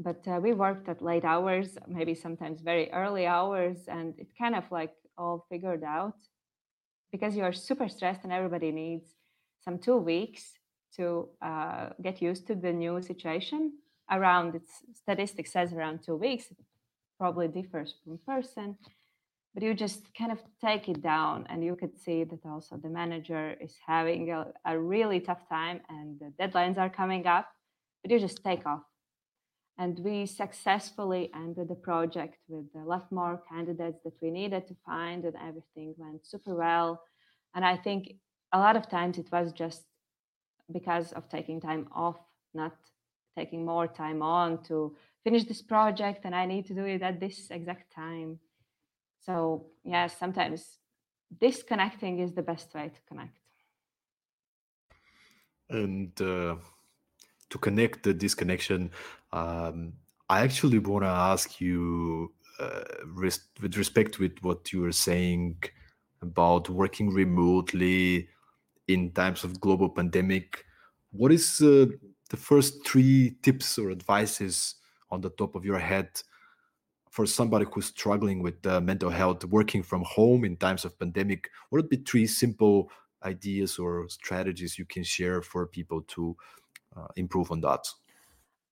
[0.01, 4.55] but uh, we worked at late hours maybe sometimes very early hours and it kind
[4.55, 6.17] of like all figured out.
[7.13, 9.11] Because you are super stressed and everybody needs
[9.65, 10.53] some two weeks
[10.97, 13.73] to uh, get used to the new situation.
[14.11, 16.57] Around its statistics says around two weeks it
[17.19, 18.77] probably differs from person
[19.55, 22.89] but you just kind of take it down and you could see that also the
[22.89, 27.49] manager is having a, a really tough time and the deadlines are coming up
[28.03, 28.83] but you just take off
[29.79, 34.77] and we successfully ended the project with a lot more candidates that we needed to
[34.87, 37.03] find and everything went super well.
[37.55, 38.15] And i think
[38.53, 39.85] a lot of times it was just
[40.73, 42.19] because of taking time off
[42.55, 42.77] not
[43.37, 47.21] taking more time on to finish this project and i need to do it at
[47.21, 48.39] this exact time.
[49.21, 50.79] So yeah sometimes
[51.39, 53.39] disconnecting is the best way to connect.
[55.69, 56.57] And uh,
[57.51, 58.91] to connect the disconnection,
[59.33, 59.93] um,
[60.29, 65.63] I actually want to ask you, uh, res- with respect with what you were saying
[66.23, 68.29] about working remotely
[68.89, 70.65] in times of global pandemic,
[71.13, 71.87] what is uh,
[72.31, 74.77] the first three tips or advices
[75.11, 76.09] on the top of your head
[77.11, 81.51] for somebody who's struggling with uh, mental health, working from home in times of pandemic?
[81.71, 82.91] What would be three simple
[83.25, 86.37] ideas or strategies you can share for people to
[86.97, 87.87] uh, improve on that?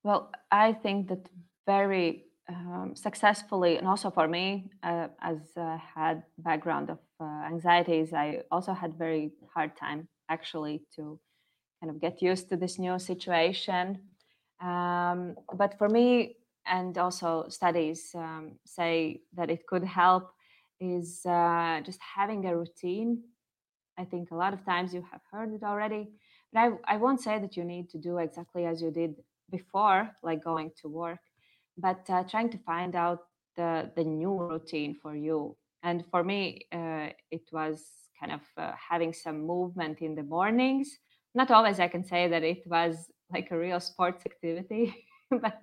[0.08, 1.28] Well, I think that
[1.66, 8.14] very um, successfully, and also for me, uh, as I had background of uh, anxieties,
[8.14, 11.20] I also had very hard time actually to
[11.80, 14.00] kind of get used to this new situation.
[14.62, 20.30] Um, but for me, and also studies um, say that it could help
[20.80, 23.24] is uh, just having a routine.
[23.98, 26.08] I think a lot of times you have heard it already,
[26.52, 29.16] but I, I won't say that you need to do exactly as you did
[29.50, 31.20] before, like going to work,
[31.76, 33.20] but uh, trying to find out
[33.56, 35.56] the, the new routine for you.
[35.82, 37.84] And for me, uh, it was
[38.18, 40.98] kind of uh, having some movement in the mornings.
[41.34, 45.62] Not always I can say that it was like a real sports activity, but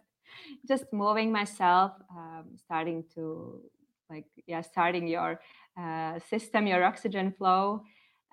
[0.67, 3.62] just moving myself, um, starting to
[4.10, 5.40] like, yeah, starting your
[5.79, 7.81] uh, system, your oxygen flow,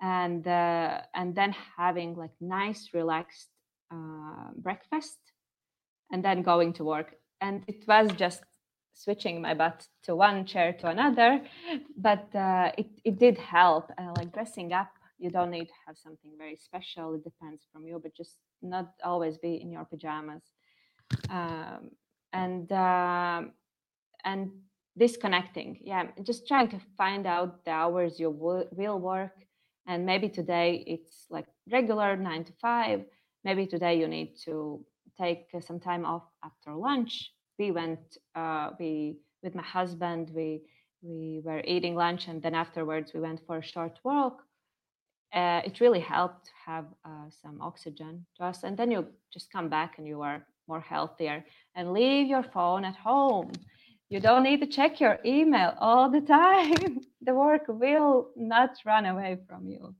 [0.01, 3.49] and uh, and then having like nice relaxed
[3.91, 5.17] uh, breakfast
[6.13, 7.15] and then going to work.
[7.41, 8.43] And it was just
[8.93, 11.41] switching my butt to one chair to another
[11.97, 13.91] but uh, it, it did help.
[13.97, 17.13] Uh, like dressing up you don't need to have something very special.
[17.15, 20.43] It depends from you but just not always be in your pajamas.
[21.29, 21.89] Um,
[22.31, 23.51] and um,
[24.23, 24.51] and
[24.95, 25.79] disconnecting.
[25.81, 29.33] Yeah just trying to find out the hours you will, will work.
[29.87, 33.05] And maybe today it's like regular nine to five.
[33.43, 34.85] Maybe today you need to
[35.17, 37.31] take some time off after lunch.
[37.59, 40.61] We went uh, we with my husband we
[41.01, 44.41] we were eating lunch and then afterwards we went for a short walk.
[45.33, 49.67] Uh, it really helped have uh, some oxygen to us and then you just come
[49.67, 51.43] back and you are more healthier.
[51.75, 53.51] And leave your phone at home.
[54.09, 57.01] You don't need to check your email all the time.
[57.21, 59.95] The work will not run away from you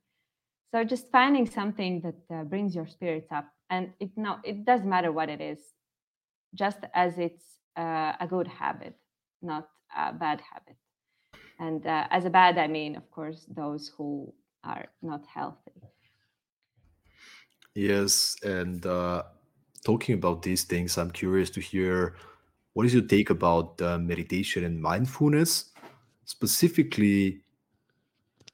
[0.73, 4.89] so just finding something that uh, brings your spirits up and it no it doesn't
[4.89, 5.59] matter what it is
[6.55, 7.45] just as it's
[7.77, 8.95] uh, a good habit
[9.41, 10.77] not a bad habit.
[11.59, 15.77] And uh, as a bad i mean of course those who are not healthy.
[17.75, 19.23] Yes and uh,
[19.85, 22.15] talking about these things i'm curious to hear
[22.73, 25.65] what is your take about uh, meditation and mindfulness?
[26.25, 27.41] Specifically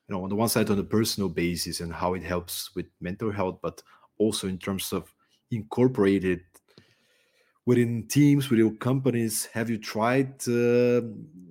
[0.10, 2.88] you know on the one side on a personal basis and how it helps with
[3.00, 3.82] mental health but
[4.18, 5.14] also in terms of
[5.52, 6.42] incorporated
[7.66, 9.46] within teams within companies.
[9.54, 11.02] Have you tried uh,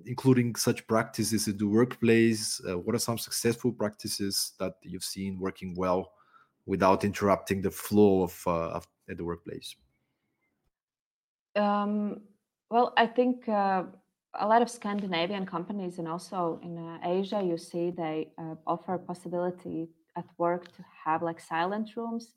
[0.05, 2.61] including such practices in the workplace?
[2.67, 6.11] Uh, what are some successful practices that you've seen working well
[6.65, 9.75] without interrupting the flow of, uh, of at the workplace?
[11.55, 12.21] Um,
[12.69, 13.83] well i think uh,
[14.35, 18.97] a lot of Scandinavian companies and also in uh, Asia, you see they uh, offer
[18.97, 22.33] possibility at work to have like silent rooms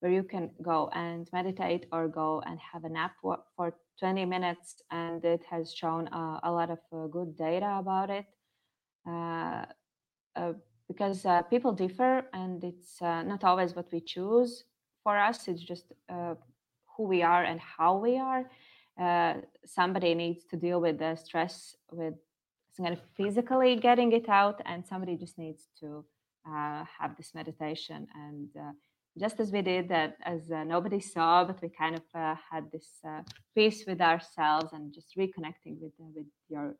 [0.00, 3.12] where you can go and meditate or go and have a nap
[3.56, 4.82] for 20 minutes.
[4.90, 8.26] And it has shown uh, a lot of uh, good data about it
[9.08, 9.64] uh,
[10.36, 10.52] uh,
[10.88, 14.64] because people differ and it's not always what we choose
[15.02, 15.48] for us.
[15.48, 18.48] It's just who we are and how we are
[19.00, 19.34] uh,
[19.64, 22.14] somebody needs to deal with the stress with
[22.78, 26.04] kind of physically getting it out and somebody just needs to
[26.46, 28.06] uh, have this meditation.
[28.14, 28.72] And uh,
[29.18, 32.70] just as we did that as uh, nobody saw but we kind of uh, had
[32.70, 33.00] this
[33.54, 36.76] peace with ourselves and just reconnecting with with your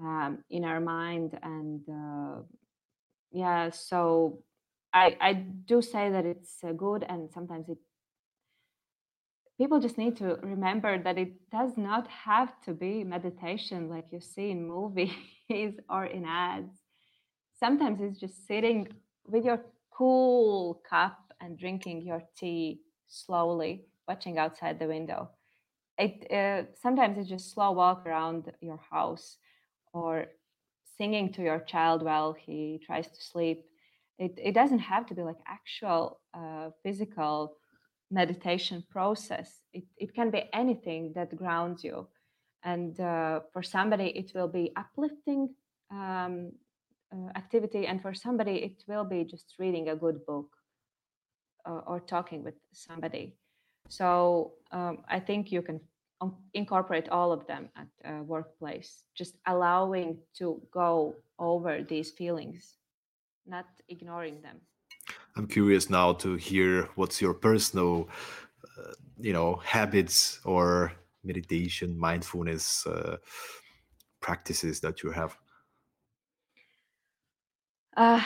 [0.00, 1.38] um, inner mind.
[1.42, 1.80] And
[3.30, 4.42] yeah so
[4.92, 7.78] I, I do say that it's good and sometimes it
[9.58, 14.20] people just need to remember that it does not have to be meditation like you
[14.20, 15.12] see in movies
[15.90, 16.72] or in ads.
[17.58, 18.88] Sometimes it's just sitting
[19.26, 25.30] with your cool cup and drinking your tea slowly, watching outside the window.
[25.98, 29.38] It uh, sometimes it's just slow walk around your house
[29.92, 30.26] or
[30.96, 33.64] singing to your child while he tries to sleep.
[34.18, 37.56] It, it doesn't have to be like actual uh, physical
[38.10, 39.60] meditation process.
[39.72, 42.08] It, it can be anything that grounds you.
[42.64, 45.50] And uh, for somebody, it will be uplifting
[45.90, 46.52] um,
[47.12, 47.86] uh, activity.
[47.86, 50.48] And for somebody, it will be just reading a good book
[51.66, 53.34] uh, or talking with somebody.
[53.88, 55.80] So um, I think you can
[56.52, 62.76] incorporate all of them at a workplace, just allowing to go over these feelings,
[63.46, 64.60] not ignoring them.
[65.38, 68.08] I'm curious now to hear what's your personal,
[68.76, 73.18] uh, you know, habits or meditation, mindfulness uh,
[74.20, 75.38] practices that you have.
[77.96, 78.20] Uh,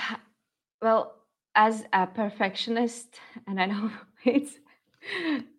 [0.80, 1.16] well,
[1.54, 3.90] as a perfectionist, and I know
[4.24, 4.58] it's,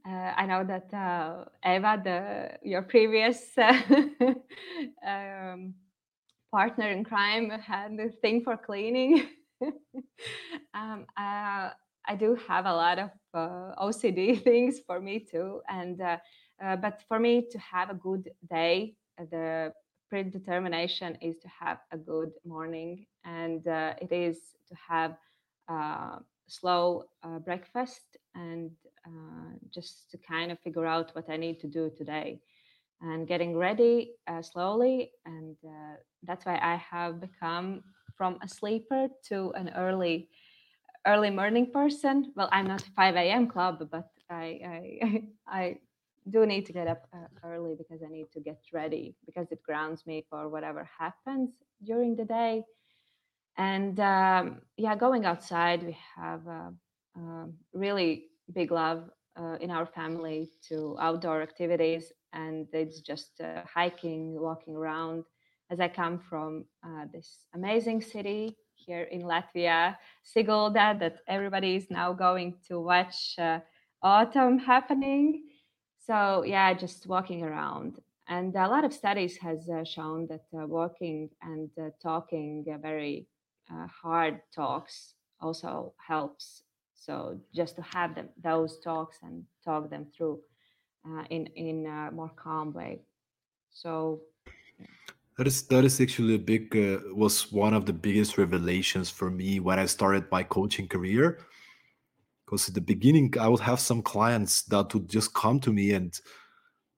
[0.08, 3.56] uh, I know that uh, Eva, the your previous
[5.06, 5.76] um,
[6.51, 9.28] partner in crime, had the thing for cleaning.
[10.74, 11.70] um, uh,
[12.05, 16.18] I do have a lot of uh, OCD things for me too, and uh,
[16.64, 19.74] uh, but for me to have a good day, uh, the
[20.09, 24.38] predetermination is to have a good morning, and it is
[24.68, 25.16] to have
[26.47, 27.05] slow
[27.45, 28.72] breakfast and
[29.74, 32.39] just to kind of figure out what I need to do today
[33.03, 35.11] and getting ready uh, slowly.
[35.26, 37.84] And uh, that's why I have become
[38.18, 40.30] from a sleeper to an early
[41.05, 42.32] early morning person.
[42.36, 43.47] Well, I'm not 5 a.m.
[43.47, 45.78] club, but I I, I
[46.30, 49.61] do need to get up uh, early because I need to get ready because it
[49.64, 51.51] grounds me for whatever happens
[51.84, 52.64] during the day.
[53.57, 56.74] And um, yeah, going outside, we have a,
[57.18, 59.09] a really big love
[59.39, 65.24] uh, in our family to outdoor activities, and it's just uh, hiking, walking around
[65.74, 71.90] as I come from uh, this amazing city here in Latvia, Sigulda, that everybody is
[71.90, 73.60] now going to watch uh,
[74.04, 75.46] autumn happening.
[75.98, 77.98] So yeah, just walking around.
[78.28, 83.28] And a lot of studies has uh, shown that uh, walking and uh, talking very
[84.04, 86.62] hard talks also helps.
[86.94, 90.40] So just to have them those talks and talk them through
[91.32, 93.02] in in a more calm way.
[93.72, 94.22] So
[95.38, 99.32] that is that is actually a big uh, was one of the biggest revelations for
[99.32, 101.40] me when I started my coaching career.
[102.46, 105.94] Because at the beginning, I would have some clients that would just come to me
[105.94, 106.20] and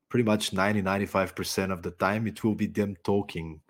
[0.09, 3.61] pretty much 90 95% of the time it will be them talking.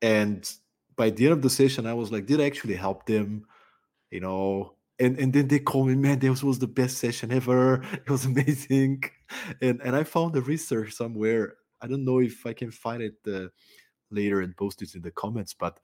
[0.00, 0.50] And
[0.96, 3.44] by the end of the session, I was like, did I actually help them?
[4.10, 7.82] You know, and and then they call me, man, this was the best session ever.
[7.92, 9.04] It was amazing.
[9.60, 13.16] And and I found the research somewhere I don't know if I can find it
[13.26, 13.48] uh,
[14.10, 15.80] later and post it in the comments, but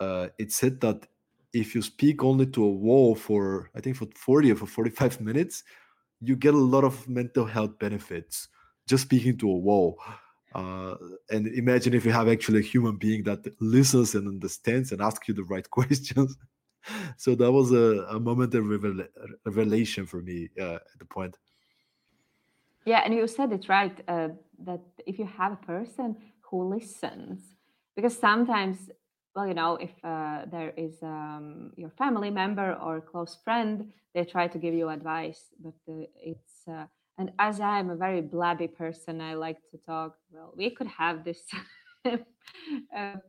[0.00, 1.06] uh, it said that
[1.52, 5.20] if you speak only to a wall for I think for 40 or for 45
[5.30, 5.64] minutes,
[6.20, 8.48] you get a lot of mental health benefits
[8.86, 9.98] just speaking to a wall.
[10.54, 10.94] Uh,
[11.30, 15.28] and imagine if you have actually a human being that listens and understands and asks
[15.28, 16.36] you the right questions.
[17.16, 18.64] so that was a, a moment of
[19.44, 21.36] revelation for me uh, at the point.
[22.84, 24.28] Yeah, and you said it right uh,
[24.64, 26.16] that if you have a person
[26.50, 27.40] who listens,
[27.94, 28.90] because sometimes,
[29.34, 34.24] well, you know, if uh, there is um, your family member or close friend, they
[34.24, 36.86] try to give you advice, but uh, it's uh,
[37.18, 40.16] and as I am a very blabby person, I like to talk.
[40.30, 41.40] Well, we could have this
[42.04, 42.16] uh,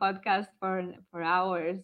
[0.02, 1.80] podcast for for hours,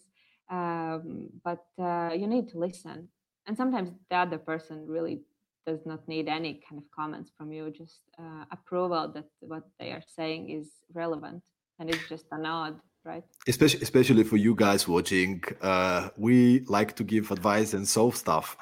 [0.50, 3.08] um, but uh, you need to listen,
[3.48, 5.22] and sometimes the other person really
[5.66, 9.92] does not need any kind of comments from you, just uh, approval that what they
[9.92, 11.42] are saying is relevant,
[11.80, 13.24] and it's just a nod, right?
[13.48, 18.58] Especially, especially for you guys watching, uh, we like to give advice and solve stuff,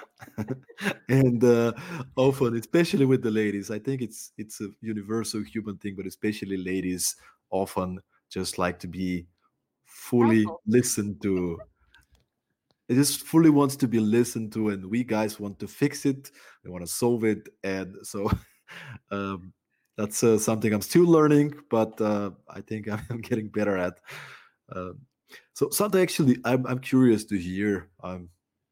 [1.10, 1.74] and uh,
[2.16, 6.58] often, especially with the ladies, I think it's it's a universal human thing, but especially
[6.58, 7.16] ladies
[7.50, 8.00] often
[8.30, 9.28] just like to be
[9.86, 11.60] fully listened to
[12.92, 16.30] it just fully wants to be listened to and we guys want to fix it.
[16.64, 18.30] We want to solve it and so
[19.12, 19.54] um,
[19.98, 24.00] that's uh, something i'm still learning but uh, i think i'm getting better at
[24.74, 25.00] um,
[25.54, 27.90] so something actually I'm, I'm curious to hear.
[28.04, 28.30] I'm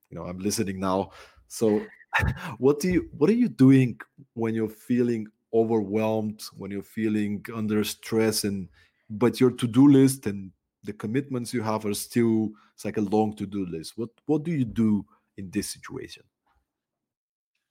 [0.09, 1.11] you know i'm listening now.
[1.47, 1.85] So
[2.57, 3.99] what do you what are you doing
[4.33, 8.69] when you're feeling overwhelmed when you're feeling under stress and
[9.09, 10.51] but your to-do list and
[10.83, 13.97] the commitments you have are still it's like a long to-do list.
[13.97, 15.05] What what do you do
[15.37, 16.23] in this situation?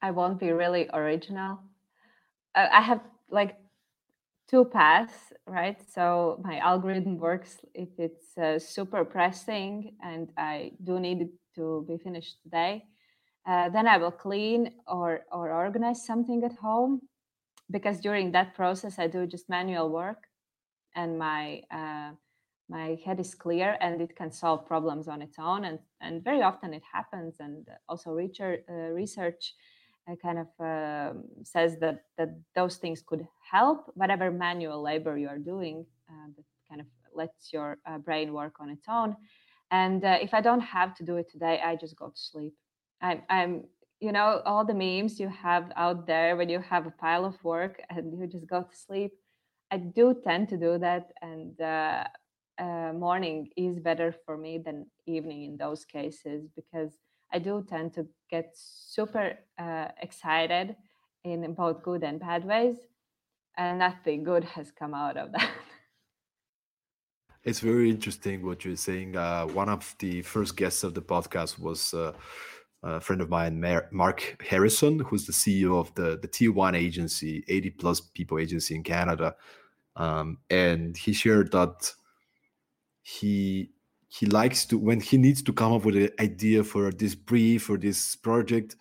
[0.02, 1.60] I won't be really original.
[2.54, 3.00] I have
[3.30, 3.56] like
[4.48, 5.78] two paths right?
[5.90, 11.84] So my algorithm works if it's uh, super pressing and i do need it to
[11.88, 12.84] be finished today.
[13.46, 17.00] Uh, then i will clean or or organize something at home
[17.70, 20.24] because during that process i do just manual work
[20.94, 22.10] and my uh,
[22.68, 26.42] my head is clear and it can solve problems on its own and and very
[26.42, 27.36] often it happens.
[27.40, 29.54] And also research uh, research
[30.08, 31.12] uh, kind of uh,
[31.42, 36.44] says that that those things could help whatever manual labor you are doing uh, that
[36.68, 39.16] kind of lets your uh, brain work on its own.
[39.70, 42.54] And uh, if i don't have to do it today i just go to sleep.
[43.00, 43.64] I'm i'm
[44.00, 47.42] you know all the memes you have out there when you have a pile of
[47.44, 49.12] work and you just go to sleep
[49.70, 51.60] I do tend to do that, and
[52.58, 56.98] uh, morning is better for me than evening in those cases because
[57.32, 60.76] I do tend to get super uh, excited
[61.24, 62.76] in both good and bad ways,
[63.56, 65.50] and nothing good has come out of that.
[67.44, 69.16] It's very interesting what you're saying.
[69.16, 72.12] Uh, one of the first guests of the podcast was uh,
[72.82, 77.70] a friend of mine, Mark Harrison, who's the CEO of the the T1 agency, 80
[77.70, 79.34] plus people agency in Canada,
[79.96, 81.92] um, and he shared that
[83.16, 83.70] he
[84.08, 87.70] he likes to when he needs to come up with an idea for this brief
[87.70, 88.76] or this project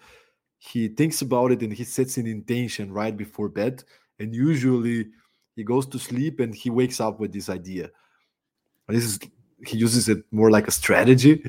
[0.57, 3.83] he thinks about it and he sets an intention right before bed.
[4.19, 5.07] And usually
[5.55, 7.89] he goes to sleep and he wakes up with this idea.
[8.87, 9.19] This is
[9.65, 11.31] he uses it more like a strategy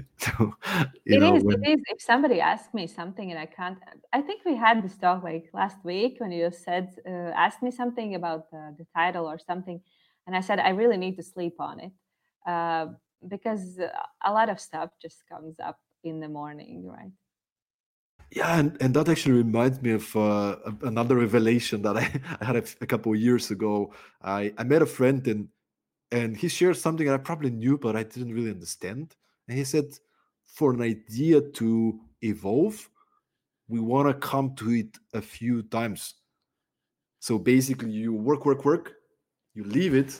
[1.05, 1.63] it know, is, when...
[1.63, 1.81] it is.
[1.89, 3.77] If somebody asks me something and i can't
[4.15, 7.71] i think we had this talk like last week when you said uh, ask me
[7.71, 9.79] something about the title or something
[10.27, 11.93] and i said i really need to sleep on it
[12.49, 12.87] uh,
[13.29, 13.79] because
[14.25, 17.13] a lot of stuff just comes up in the morning, right?
[18.31, 22.05] Yeah, and, and that actually reminds me of uh, another revelation that I,
[22.41, 23.93] I had a, a, couple of years ago.
[24.23, 25.49] I, I met a friend and
[26.11, 29.15] and he shared something that I probably knew, but I didn't really understand.
[29.47, 29.89] And he said,
[30.47, 32.89] for an idea to evolve,
[33.69, 36.15] we want to come to it a few times.
[37.21, 38.95] So basically, you work, work, work,
[39.55, 40.19] you leave it,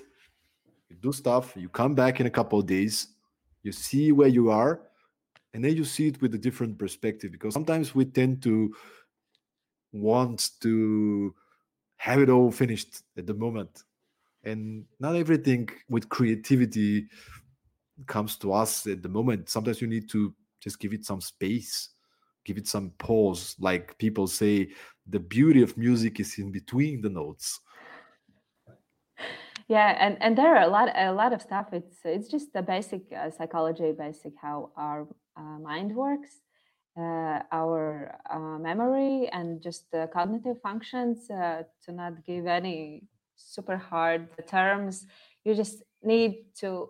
[0.89, 3.09] you do stuff, you come back in a couple of days,
[3.63, 4.81] you see where you are,
[5.55, 8.75] and then you see it with a different perspective because sometimes we tend to
[9.93, 11.35] want to
[11.97, 13.85] have it all finished at the moment.
[14.45, 17.09] And not everything with creativity
[18.07, 19.49] comes to us at the moment.
[19.49, 21.91] Sometimes you need to just give it some space,
[22.45, 23.57] give it some pause.
[23.59, 24.69] Like people say,
[25.07, 27.61] the beauty of music is in between the notes.
[29.69, 31.67] Yeah, and, and there are a lot a lot of stuff.
[31.73, 35.07] It's it's just the basic uh, psychology, basic how our
[35.37, 36.41] uh, mind works,
[36.99, 41.31] uh, our uh, memory, and just the cognitive functions.
[41.31, 43.03] Uh, to not give any
[43.37, 45.07] super hard terms,
[45.45, 46.89] you just need to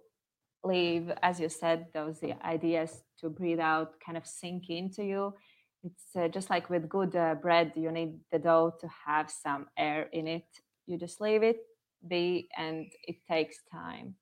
[0.62, 5.34] leave, as you said, those ideas to breathe out, kind of sink into you.
[5.82, 7.12] It's uh, just like with good
[7.42, 10.46] bread, you need the dough to have some air in it.
[10.86, 11.58] You just leave it
[12.06, 14.14] be, and it takes time.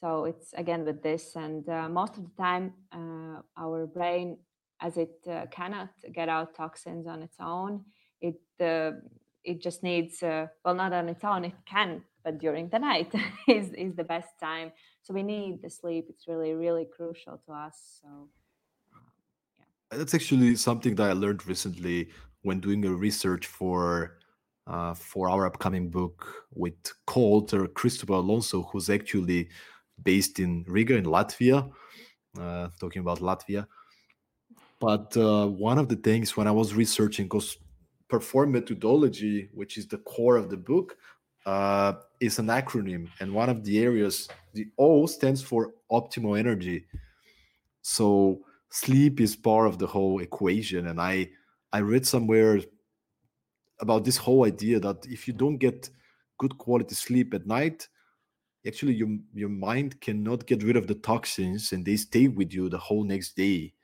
[0.00, 4.38] So it's again with this, and uh, most of the time, uh, our brain,
[4.80, 7.84] as it uh, cannot get out toxins on its own,
[8.20, 8.92] it uh,
[9.42, 13.12] it just needs well, not on its own, it can, but during the night
[13.48, 14.70] is is the best time.
[15.02, 16.06] So we need the sleep.
[16.08, 17.98] It's really really crucial to us.
[18.00, 18.28] So um,
[19.58, 19.98] yeah.
[19.98, 22.10] That's actually something that i learned recently
[22.42, 24.18] when doing a research for
[24.68, 26.74] uh, for our upcoming book with
[27.06, 29.48] co-author Christopher Alonso, who's actually
[30.02, 31.70] based in Riga in Latvia,
[32.38, 33.66] uh, talking about Latvia.
[34.80, 37.56] But uh, one of the things when I was researching, because
[38.08, 40.96] perform methodology, which is the core of the book,
[41.46, 46.84] uh, is an acronym, and one of the areas, the O stands for optimal energy.
[47.80, 51.30] So sleep is part of the whole equation, and I
[51.72, 52.60] I read somewhere
[53.80, 55.90] about this whole idea that if you don't get
[56.38, 57.88] good quality sleep at night,
[58.66, 62.68] actually your your mind cannot get rid of the toxins, and they stay with you
[62.68, 63.74] the whole next day.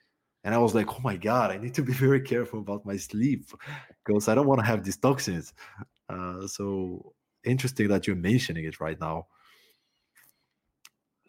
[0.45, 2.97] And I was like, oh my god, I need to be very careful about my
[2.97, 3.47] sleep
[4.05, 5.55] because I don't want to have these toxins.
[6.09, 7.15] Uh, so
[7.45, 9.27] interesting that you're mentioning it right now.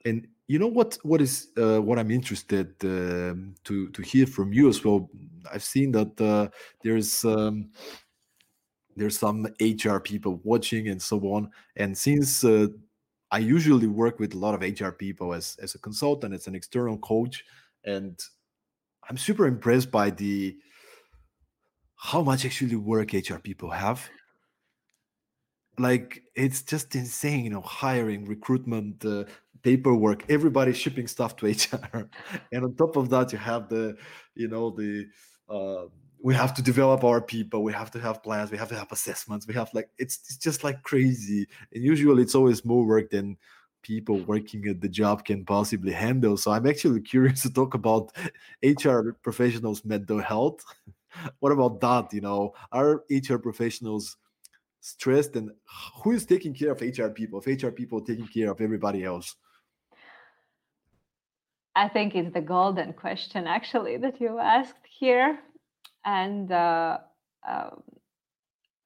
[0.06, 0.98] And you know what?
[1.02, 5.10] What is uh, what I'm interested um, to to hear from you as well.
[5.52, 6.50] I've seen that uh,
[6.84, 7.72] there's um,
[8.96, 11.50] there's some HR people watching and so on.
[11.76, 12.68] And since uh,
[13.32, 16.56] I usually work with a lot of HR people as as a consultant, as an
[16.56, 17.44] external coach,
[17.84, 18.20] and
[19.10, 20.58] I'm super impressed by the
[21.98, 24.10] how much actually work HR people have
[25.78, 29.24] like it's just insane you know hiring recruitment uh,
[29.62, 31.48] paperwork everybody shipping stuff to
[31.94, 32.10] hr
[32.52, 33.96] and on top of that you have the
[34.36, 35.06] you know the
[35.50, 35.86] uh,
[36.26, 38.92] we have to develop our people we have to have plans we have to have
[38.92, 41.48] assessments we have like it's, it's just like crazy.
[41.72, 43.38] And usually it's always more work than
[43.84, 46.36] people working at the job can possibly handle.
[46.36, 48.12] So i'm actually curious to talk about
[48.64, 50.66] hr professionals mental health.
[51.42, 52.56] What about that you know?
[52.72, 54.18] Are hr professionals
[54.82, 55.36] stressed?
[55.36, 55.52] And
[56.02, 57.40] who is taking care of hr people?
[57.40, 59.36] If hr people taking care of everybody else?
[61.76, 65.40] I think it's the golden question actually that you asked here
[66.06, 66.98] and uh,
[67.48, 67.84] um,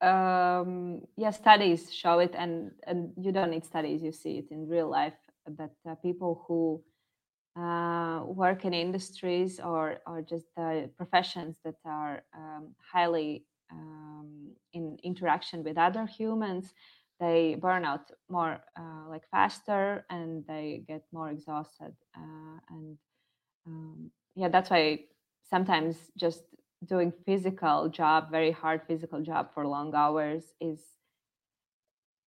[0.02, 4.68] um, yeah studies show it and and you don't need studies you see it in
[4.68, 5.14] real life
[5.58, 6.82] that uh, people who
[7.60, 10.46] uh, work in industries or or just
[10.96, 16.72] professions that are um, highly um, in interaction with other humans
[17.20, 22.96] they burn out more uh, like faster and they get more exhausted uh, and
[23.66, 24.98] um, yeah that's why
[25.50, 26.44] sometimes just
[26.86, 30.80] doing physical job very hard physical job for long hours is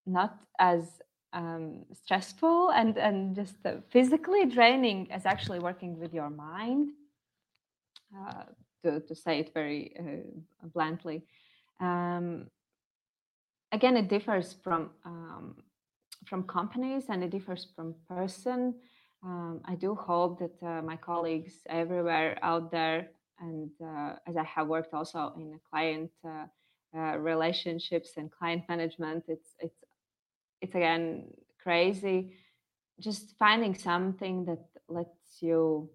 [0.06, 1.02] not as
[1.34, 3.56] um, stressful and and just
[3.90, 6.90] physically draining as actually working with your mind
[8.16, 8.44] uh,
[8.84, 11.24] to, to say it very uh, bluntly.
[11.80, 12.48] Um,
[13.72, 15.56] again, it differs from um,
[16.26, 18.76] from companies and it differs from person.
[19.24, 23.10] Um, I do hope that uh, my colleagues everywhere out there,
[23.40, 26.46] and uh, as I have worked also in client uh,
[26.96, 29.84] uh, relationships and client management, it's it's
[30.62, 31.26] it's again
[31.62, 32.34] crazy.
[33.00, 35.90] Just finding something that lets you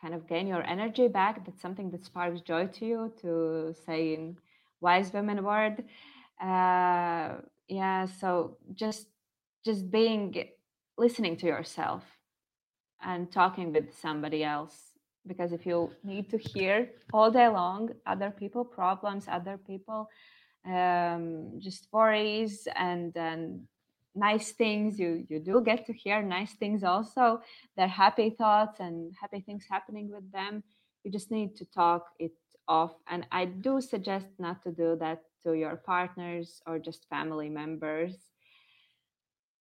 [0.00, 1.44] kind of gain your energy back.
[1.44, 4.36] That's something that sparks joy to you, to say in
[4.80, 5.84] wise women word.
[6.40, 7.36] Uh,
[7.68, 9.06] yeah, so just
[9.64, 10.48] just being
[10.98, 12.02] listening to yourself
[13.02, 14.89] and talking with somebody else
[15.30, 16.76] because if you need to hear
[17.12, 17.82] all day long
[18.14, 20.00] other people problems other people
[20.66, 21.24] um,
[21.58, 23.42] just worries and and
[24.14, 27.40] nice things you you do get to hear nice things also.
[27.76, 30.62] They're happy thoughts and happy things happening with them.
[31.04, 32.32] You just need to talk it
[32.68, 32.92] off.
[33.08, 38.14] And i do suggest not to do that to your partners or just family members.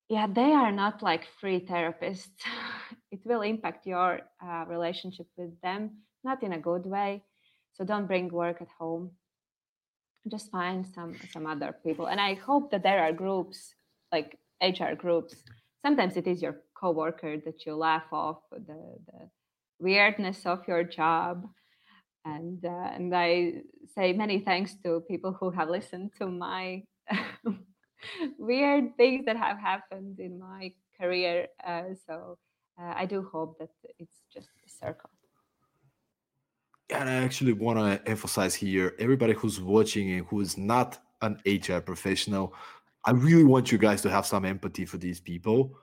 [0.09, 2.41] Yeah they are not like free therapists
[3.11, 5.91] it will impact your uh, relationship with them
[6.23, 7.23] not in a good way.
[7.73, 9.11] So don't bring work at home.
[10.27, 12.07] Just find some some other people.
[12.07, 13.73] And i hope that there are groups
[14.11, 15.35] like hr groups.
[15.85, 19.29] Sometimes it is your coworker that you laugh off the, the
[19.79, 21.47] weirdness of your job.
[22.25, 23.53] And uh, and i
[23.95, 26.83] say many thanks to people who have listened to my
[28.37, 31.47] weird things that have happened in my career.
[31.65, 32.37] Uh, so
[32.79, 33.69] uh, i do hope that
[33.99, 35.09] it's just a circle
[36.89, 41.39] and I actually want to emphasize here everybody who's watching and who is not an
[41.45, 42.53] HR professional,
[43.05, 45.77] I really want you guys to have some empathy for these people.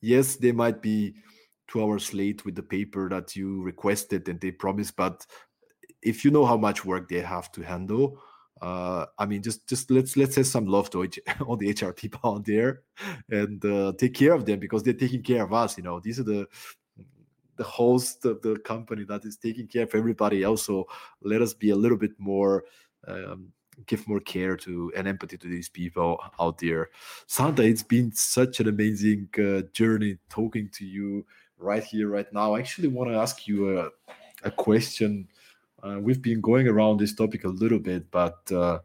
[0.00, 1.14] Yes, they might be
[1.68, 5.24] two hours late with the paper that you requested and they promised, but
[6.02, 8.20] if you know how much work they have to handle,
[8.60, 11.08] uh, I mean, just just let's let's say some love to
[11.46, 12.82] all the HR people out there,
[13.30, 15.76] and uh, take care of them because they're taking care of us.
[15.76, 16.46] You know, these are the
[17.56, 20.64] the host of the company that is taking care of everybody else.
[20.64, 20.86] So
[21.22, 22.64] let us be a little bit more.
[23.06, 23.52] Um,
[23.86, 26.90] give more care to and empathy to these people out there.
[27.26, 31.24] santa it's been such an amazing uh, journey talking to you
[31.60, 32.54] right here, right now.
[32.54, 33.88] I actually want to ask you a,
[34.42, 35.28] a question.
[35.82, 38.78] Uh, we've been going around this topic a little bit, but uh,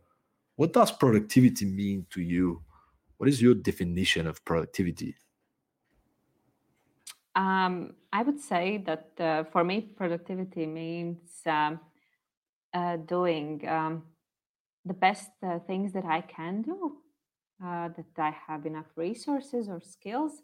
[0.56, 2.62] what does productivity mean to you?
[3.18, 5.16] What is your definition of productivity?
[7.36, 11.80] Um, I would say that uh, for me, productivity means um,
[12.74, 14.04] uh, doing um,
[14.86, 16.98] the best uh, things that I can do,
[17.64, 20.41] uh, that I have enough resources or skills,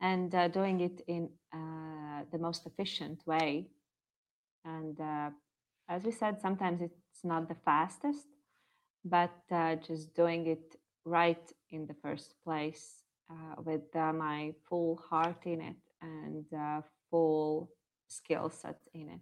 [0.00, 1.28] and doing it in
[2.32, 3.68] the most efficient way.
[4.64, 4.98] And
[5.88, 8.26] as we said, sometimes it's not the fastest,
[9.04, 9.32] but
[9.86, 13.02] just doing it right in the first place
[13.64, 16.80] with my full heart in it and uh,
[17.10, 17.70] full
[18.08, 19.20] skill set in it.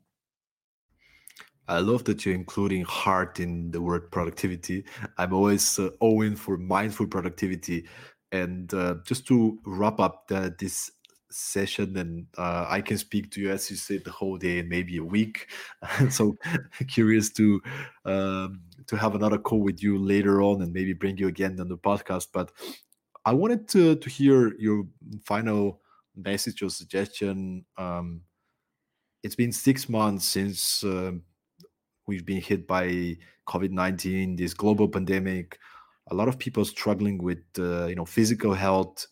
[1.68, 4.84] I love that you're including heart in the word productivity.
[5.18, 7.86] I'm always uh, owing for mindful productivity.
[8.32, 10.90] And uh, just to wrap up the, this
[11.30, 14.68] session, and uh, I can speak to you as you said the whole day and
[14.68, 15.48] maybe a week.
[16.10, 16.36] so
[16.88, 17.60] curious to
[18.04, 21.68] um, to have another call with you later on and maybe bring you again on
[21.68, 22.28] the podcast.
[22.32, 22.52] But
[23.24, 24.84] I wanted to to hear your
[25.24, 25.80] final
[26.16, 27.64] message or suggestion.
[27.76, 28.22] Um,
[29.22, 31.12] it's been six months since uh,
[32.06, 33.16] we've been hit by
[33.46, 35.58] COVID nineteen, this global pandemic.
[36.10, 39.06] A lot of people struggling with uh, you know physical health,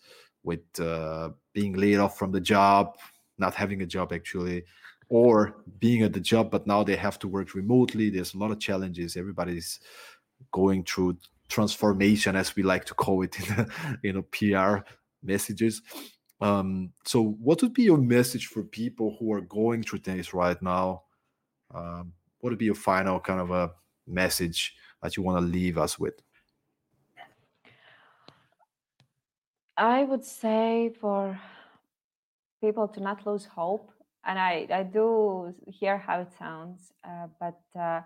[0.48, 2.96] with uh, being laid off from the job,
[3.36, 4.64] not having a job actually,
[5.08, 5.32] or
[5.78, 8.10] being at the job but now they have to work remotely.
[8.10, 9.16] There's a lot of challenges.
[9.16, 9.80] Everybody's
[10.50, 11.18] going through
[11.48, 13.70] transformation, as we like to call it in
[14.02, 14.88] you know PR
[15.22, 15.82] messages.
[16.40, 20.60] Um, so, what would be your message for people who are going through things right
[20.62, 21.02] now?
[21.74, 23.72] Um, what would be your final kind of a
[24.06, 26.14] message that you want to leave us with?
[29.78, 31.38] I would say for
[32.60, 33.92] people to not lose hope,
[34.26, 38.00] and I, I do hear how it sounds, uh, but uh,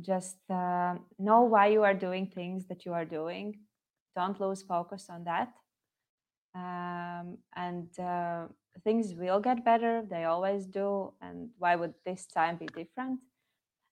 [0.00, 3.56] just uh, know why you are doing things that you are doing.
[4.14, 5.52] Don't lose focus on that.
[6.54, 8.46] Um, and uh,
[8.84, 10.04] things will get better.
[10.08, 13.18] They always do and why would this time be different?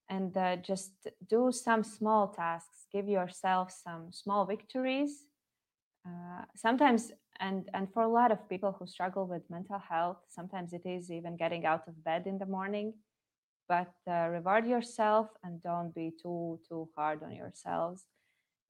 [0.08, 0.92] And uh, just
[1.28, 2.86] do some small tasks.
[2.92, 5.26] Give yourself some small victories
[6.07, 10.72] uh, sometimes and and for a lot of people who struggle with mental health sometimes
[10.72, 12.94] it is even getting out of bed in the morning.
[13.68, 18.07] But uh, reward yourself and don't be too too hard on yourselves.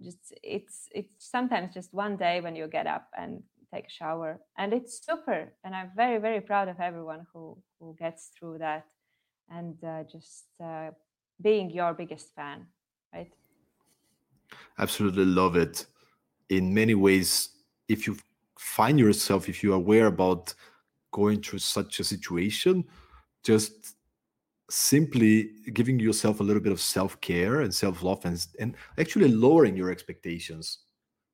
[0.03, 4.41] Just it's it's sometimes just one day when you get up and take a shower
[4.59, 8.87] and it's super and i'm very very proud of everyone who who gets through that
[9.51, 10.91] and uh, just uh,
[11.43, 12.67] being your biggest fan
[13.15, 13.33] right?
[14.79, 15.87] Absolutely love it
[16.51, 17.51] in many ways
[17.89, 18.17] if you
[18.59, 20.55] find yourself if you're aware about
[21.13, 22.85] going through such a situation
[23.45, 23.95] just
[24.71, 29.91] simply giving yourself a little bit of self-care and self-love and, and actually lowering your
[29.91, 30.81] expectations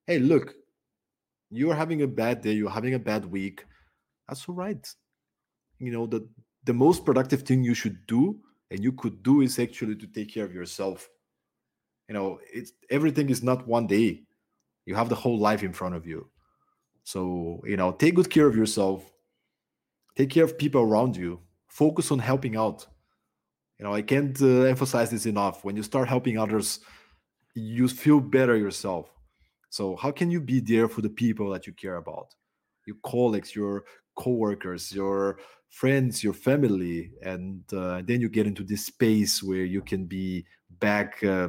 [0.07, 0.55] hey look
[1.51, 3.67] you're having a bad day, you're having a bad week,
[4.27, 4.89] that's all right.
[5.79, 6.27] You know, the
[6.65, 8.41] the most productive thing you should do
[8.71, 11.09] and you could do is actually to take care of yourself.
[12.09, 14.23] you know it's everything is not one day
[14.87, 16.29] you have the whole life in front of you.
[17.05, 19.11] So you know take good care of yourself.
[20.17, 21.41] Take care of people around you.
[21.69, 22.87] Focus on helping out.
[23.79, 25.65] You know i can't uh, emphasize this enough.
[25.65, 26.81] When you start helping others
[27.55, 29.11] you feel better yourself.
[29.69, 32.35] So how can you be there for the people that you care about?
[32.87, 35.39] Your colleagues your coworkers your
[35.71, 40.45] friends your family and uh, then you get into this space where you can be
[40.81, 41.49] back uh,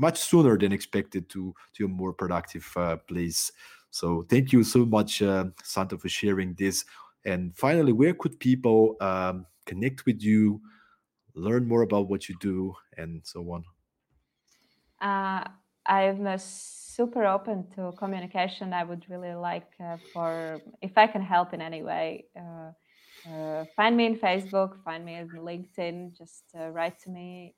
[0.00, 3.52] much sooner than expected to to a more productive uh, place.
[3.90, 6.84] So thank you so much uh, santa for sharing this.
[7.24, 10.60] And finally where could people um, connect with you
[11.34, 13.64] learn more about what you do and so on?
[15.00, 15.44] Uh,
[15.86, 18.72] i'm super open to communication.
[18.72, 22.70] I would really like uh, for if i can help in any way uh,
[23.30, 27.54] uh, find me in facebook find me in linkedin just write to me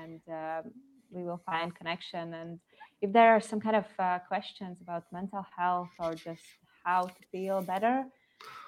[0.00, 0.72] and um,
[1.10, 2.34] we will find connection.
[2.34, 2.60] And
[3.00, 6.42] if there are some kind of uh, questions about mental health or just
[6.84, 8.04] how to feel better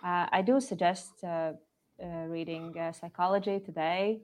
[0.04, 1.52] uh, i do suggest uh,
[2.02, 4.20] uh reading uh, psychology today.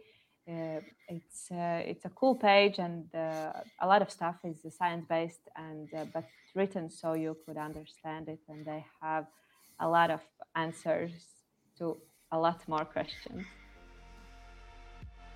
[1.10, 1.48] It's
[1.90, 6.88] it's a cool page and a lot of stuff is science based and but written
[6.88, 9.26] so you could understand it and they have
[9.78, 10.22] a lot of
[10.56, 11.12] answers
[11.76, 11.98] to
[12.32, 13.44] a lot more questions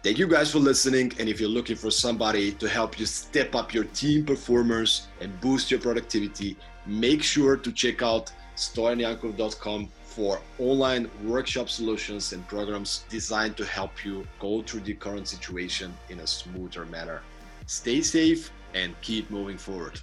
[0.02, 1.12] Thank you guys for listening.
[1.20, 5.40] And if you're looking for somebody to help you step up your team performance and
[5.40, 13.04] boost your productivity, make sure to check out stoyanyankov.com for online workshop solutions and programs
[13.10, 17.22] designed to help you go through the current situation in a smoother manner.
[17.66, 20.00] Stay safe and keep moving forward.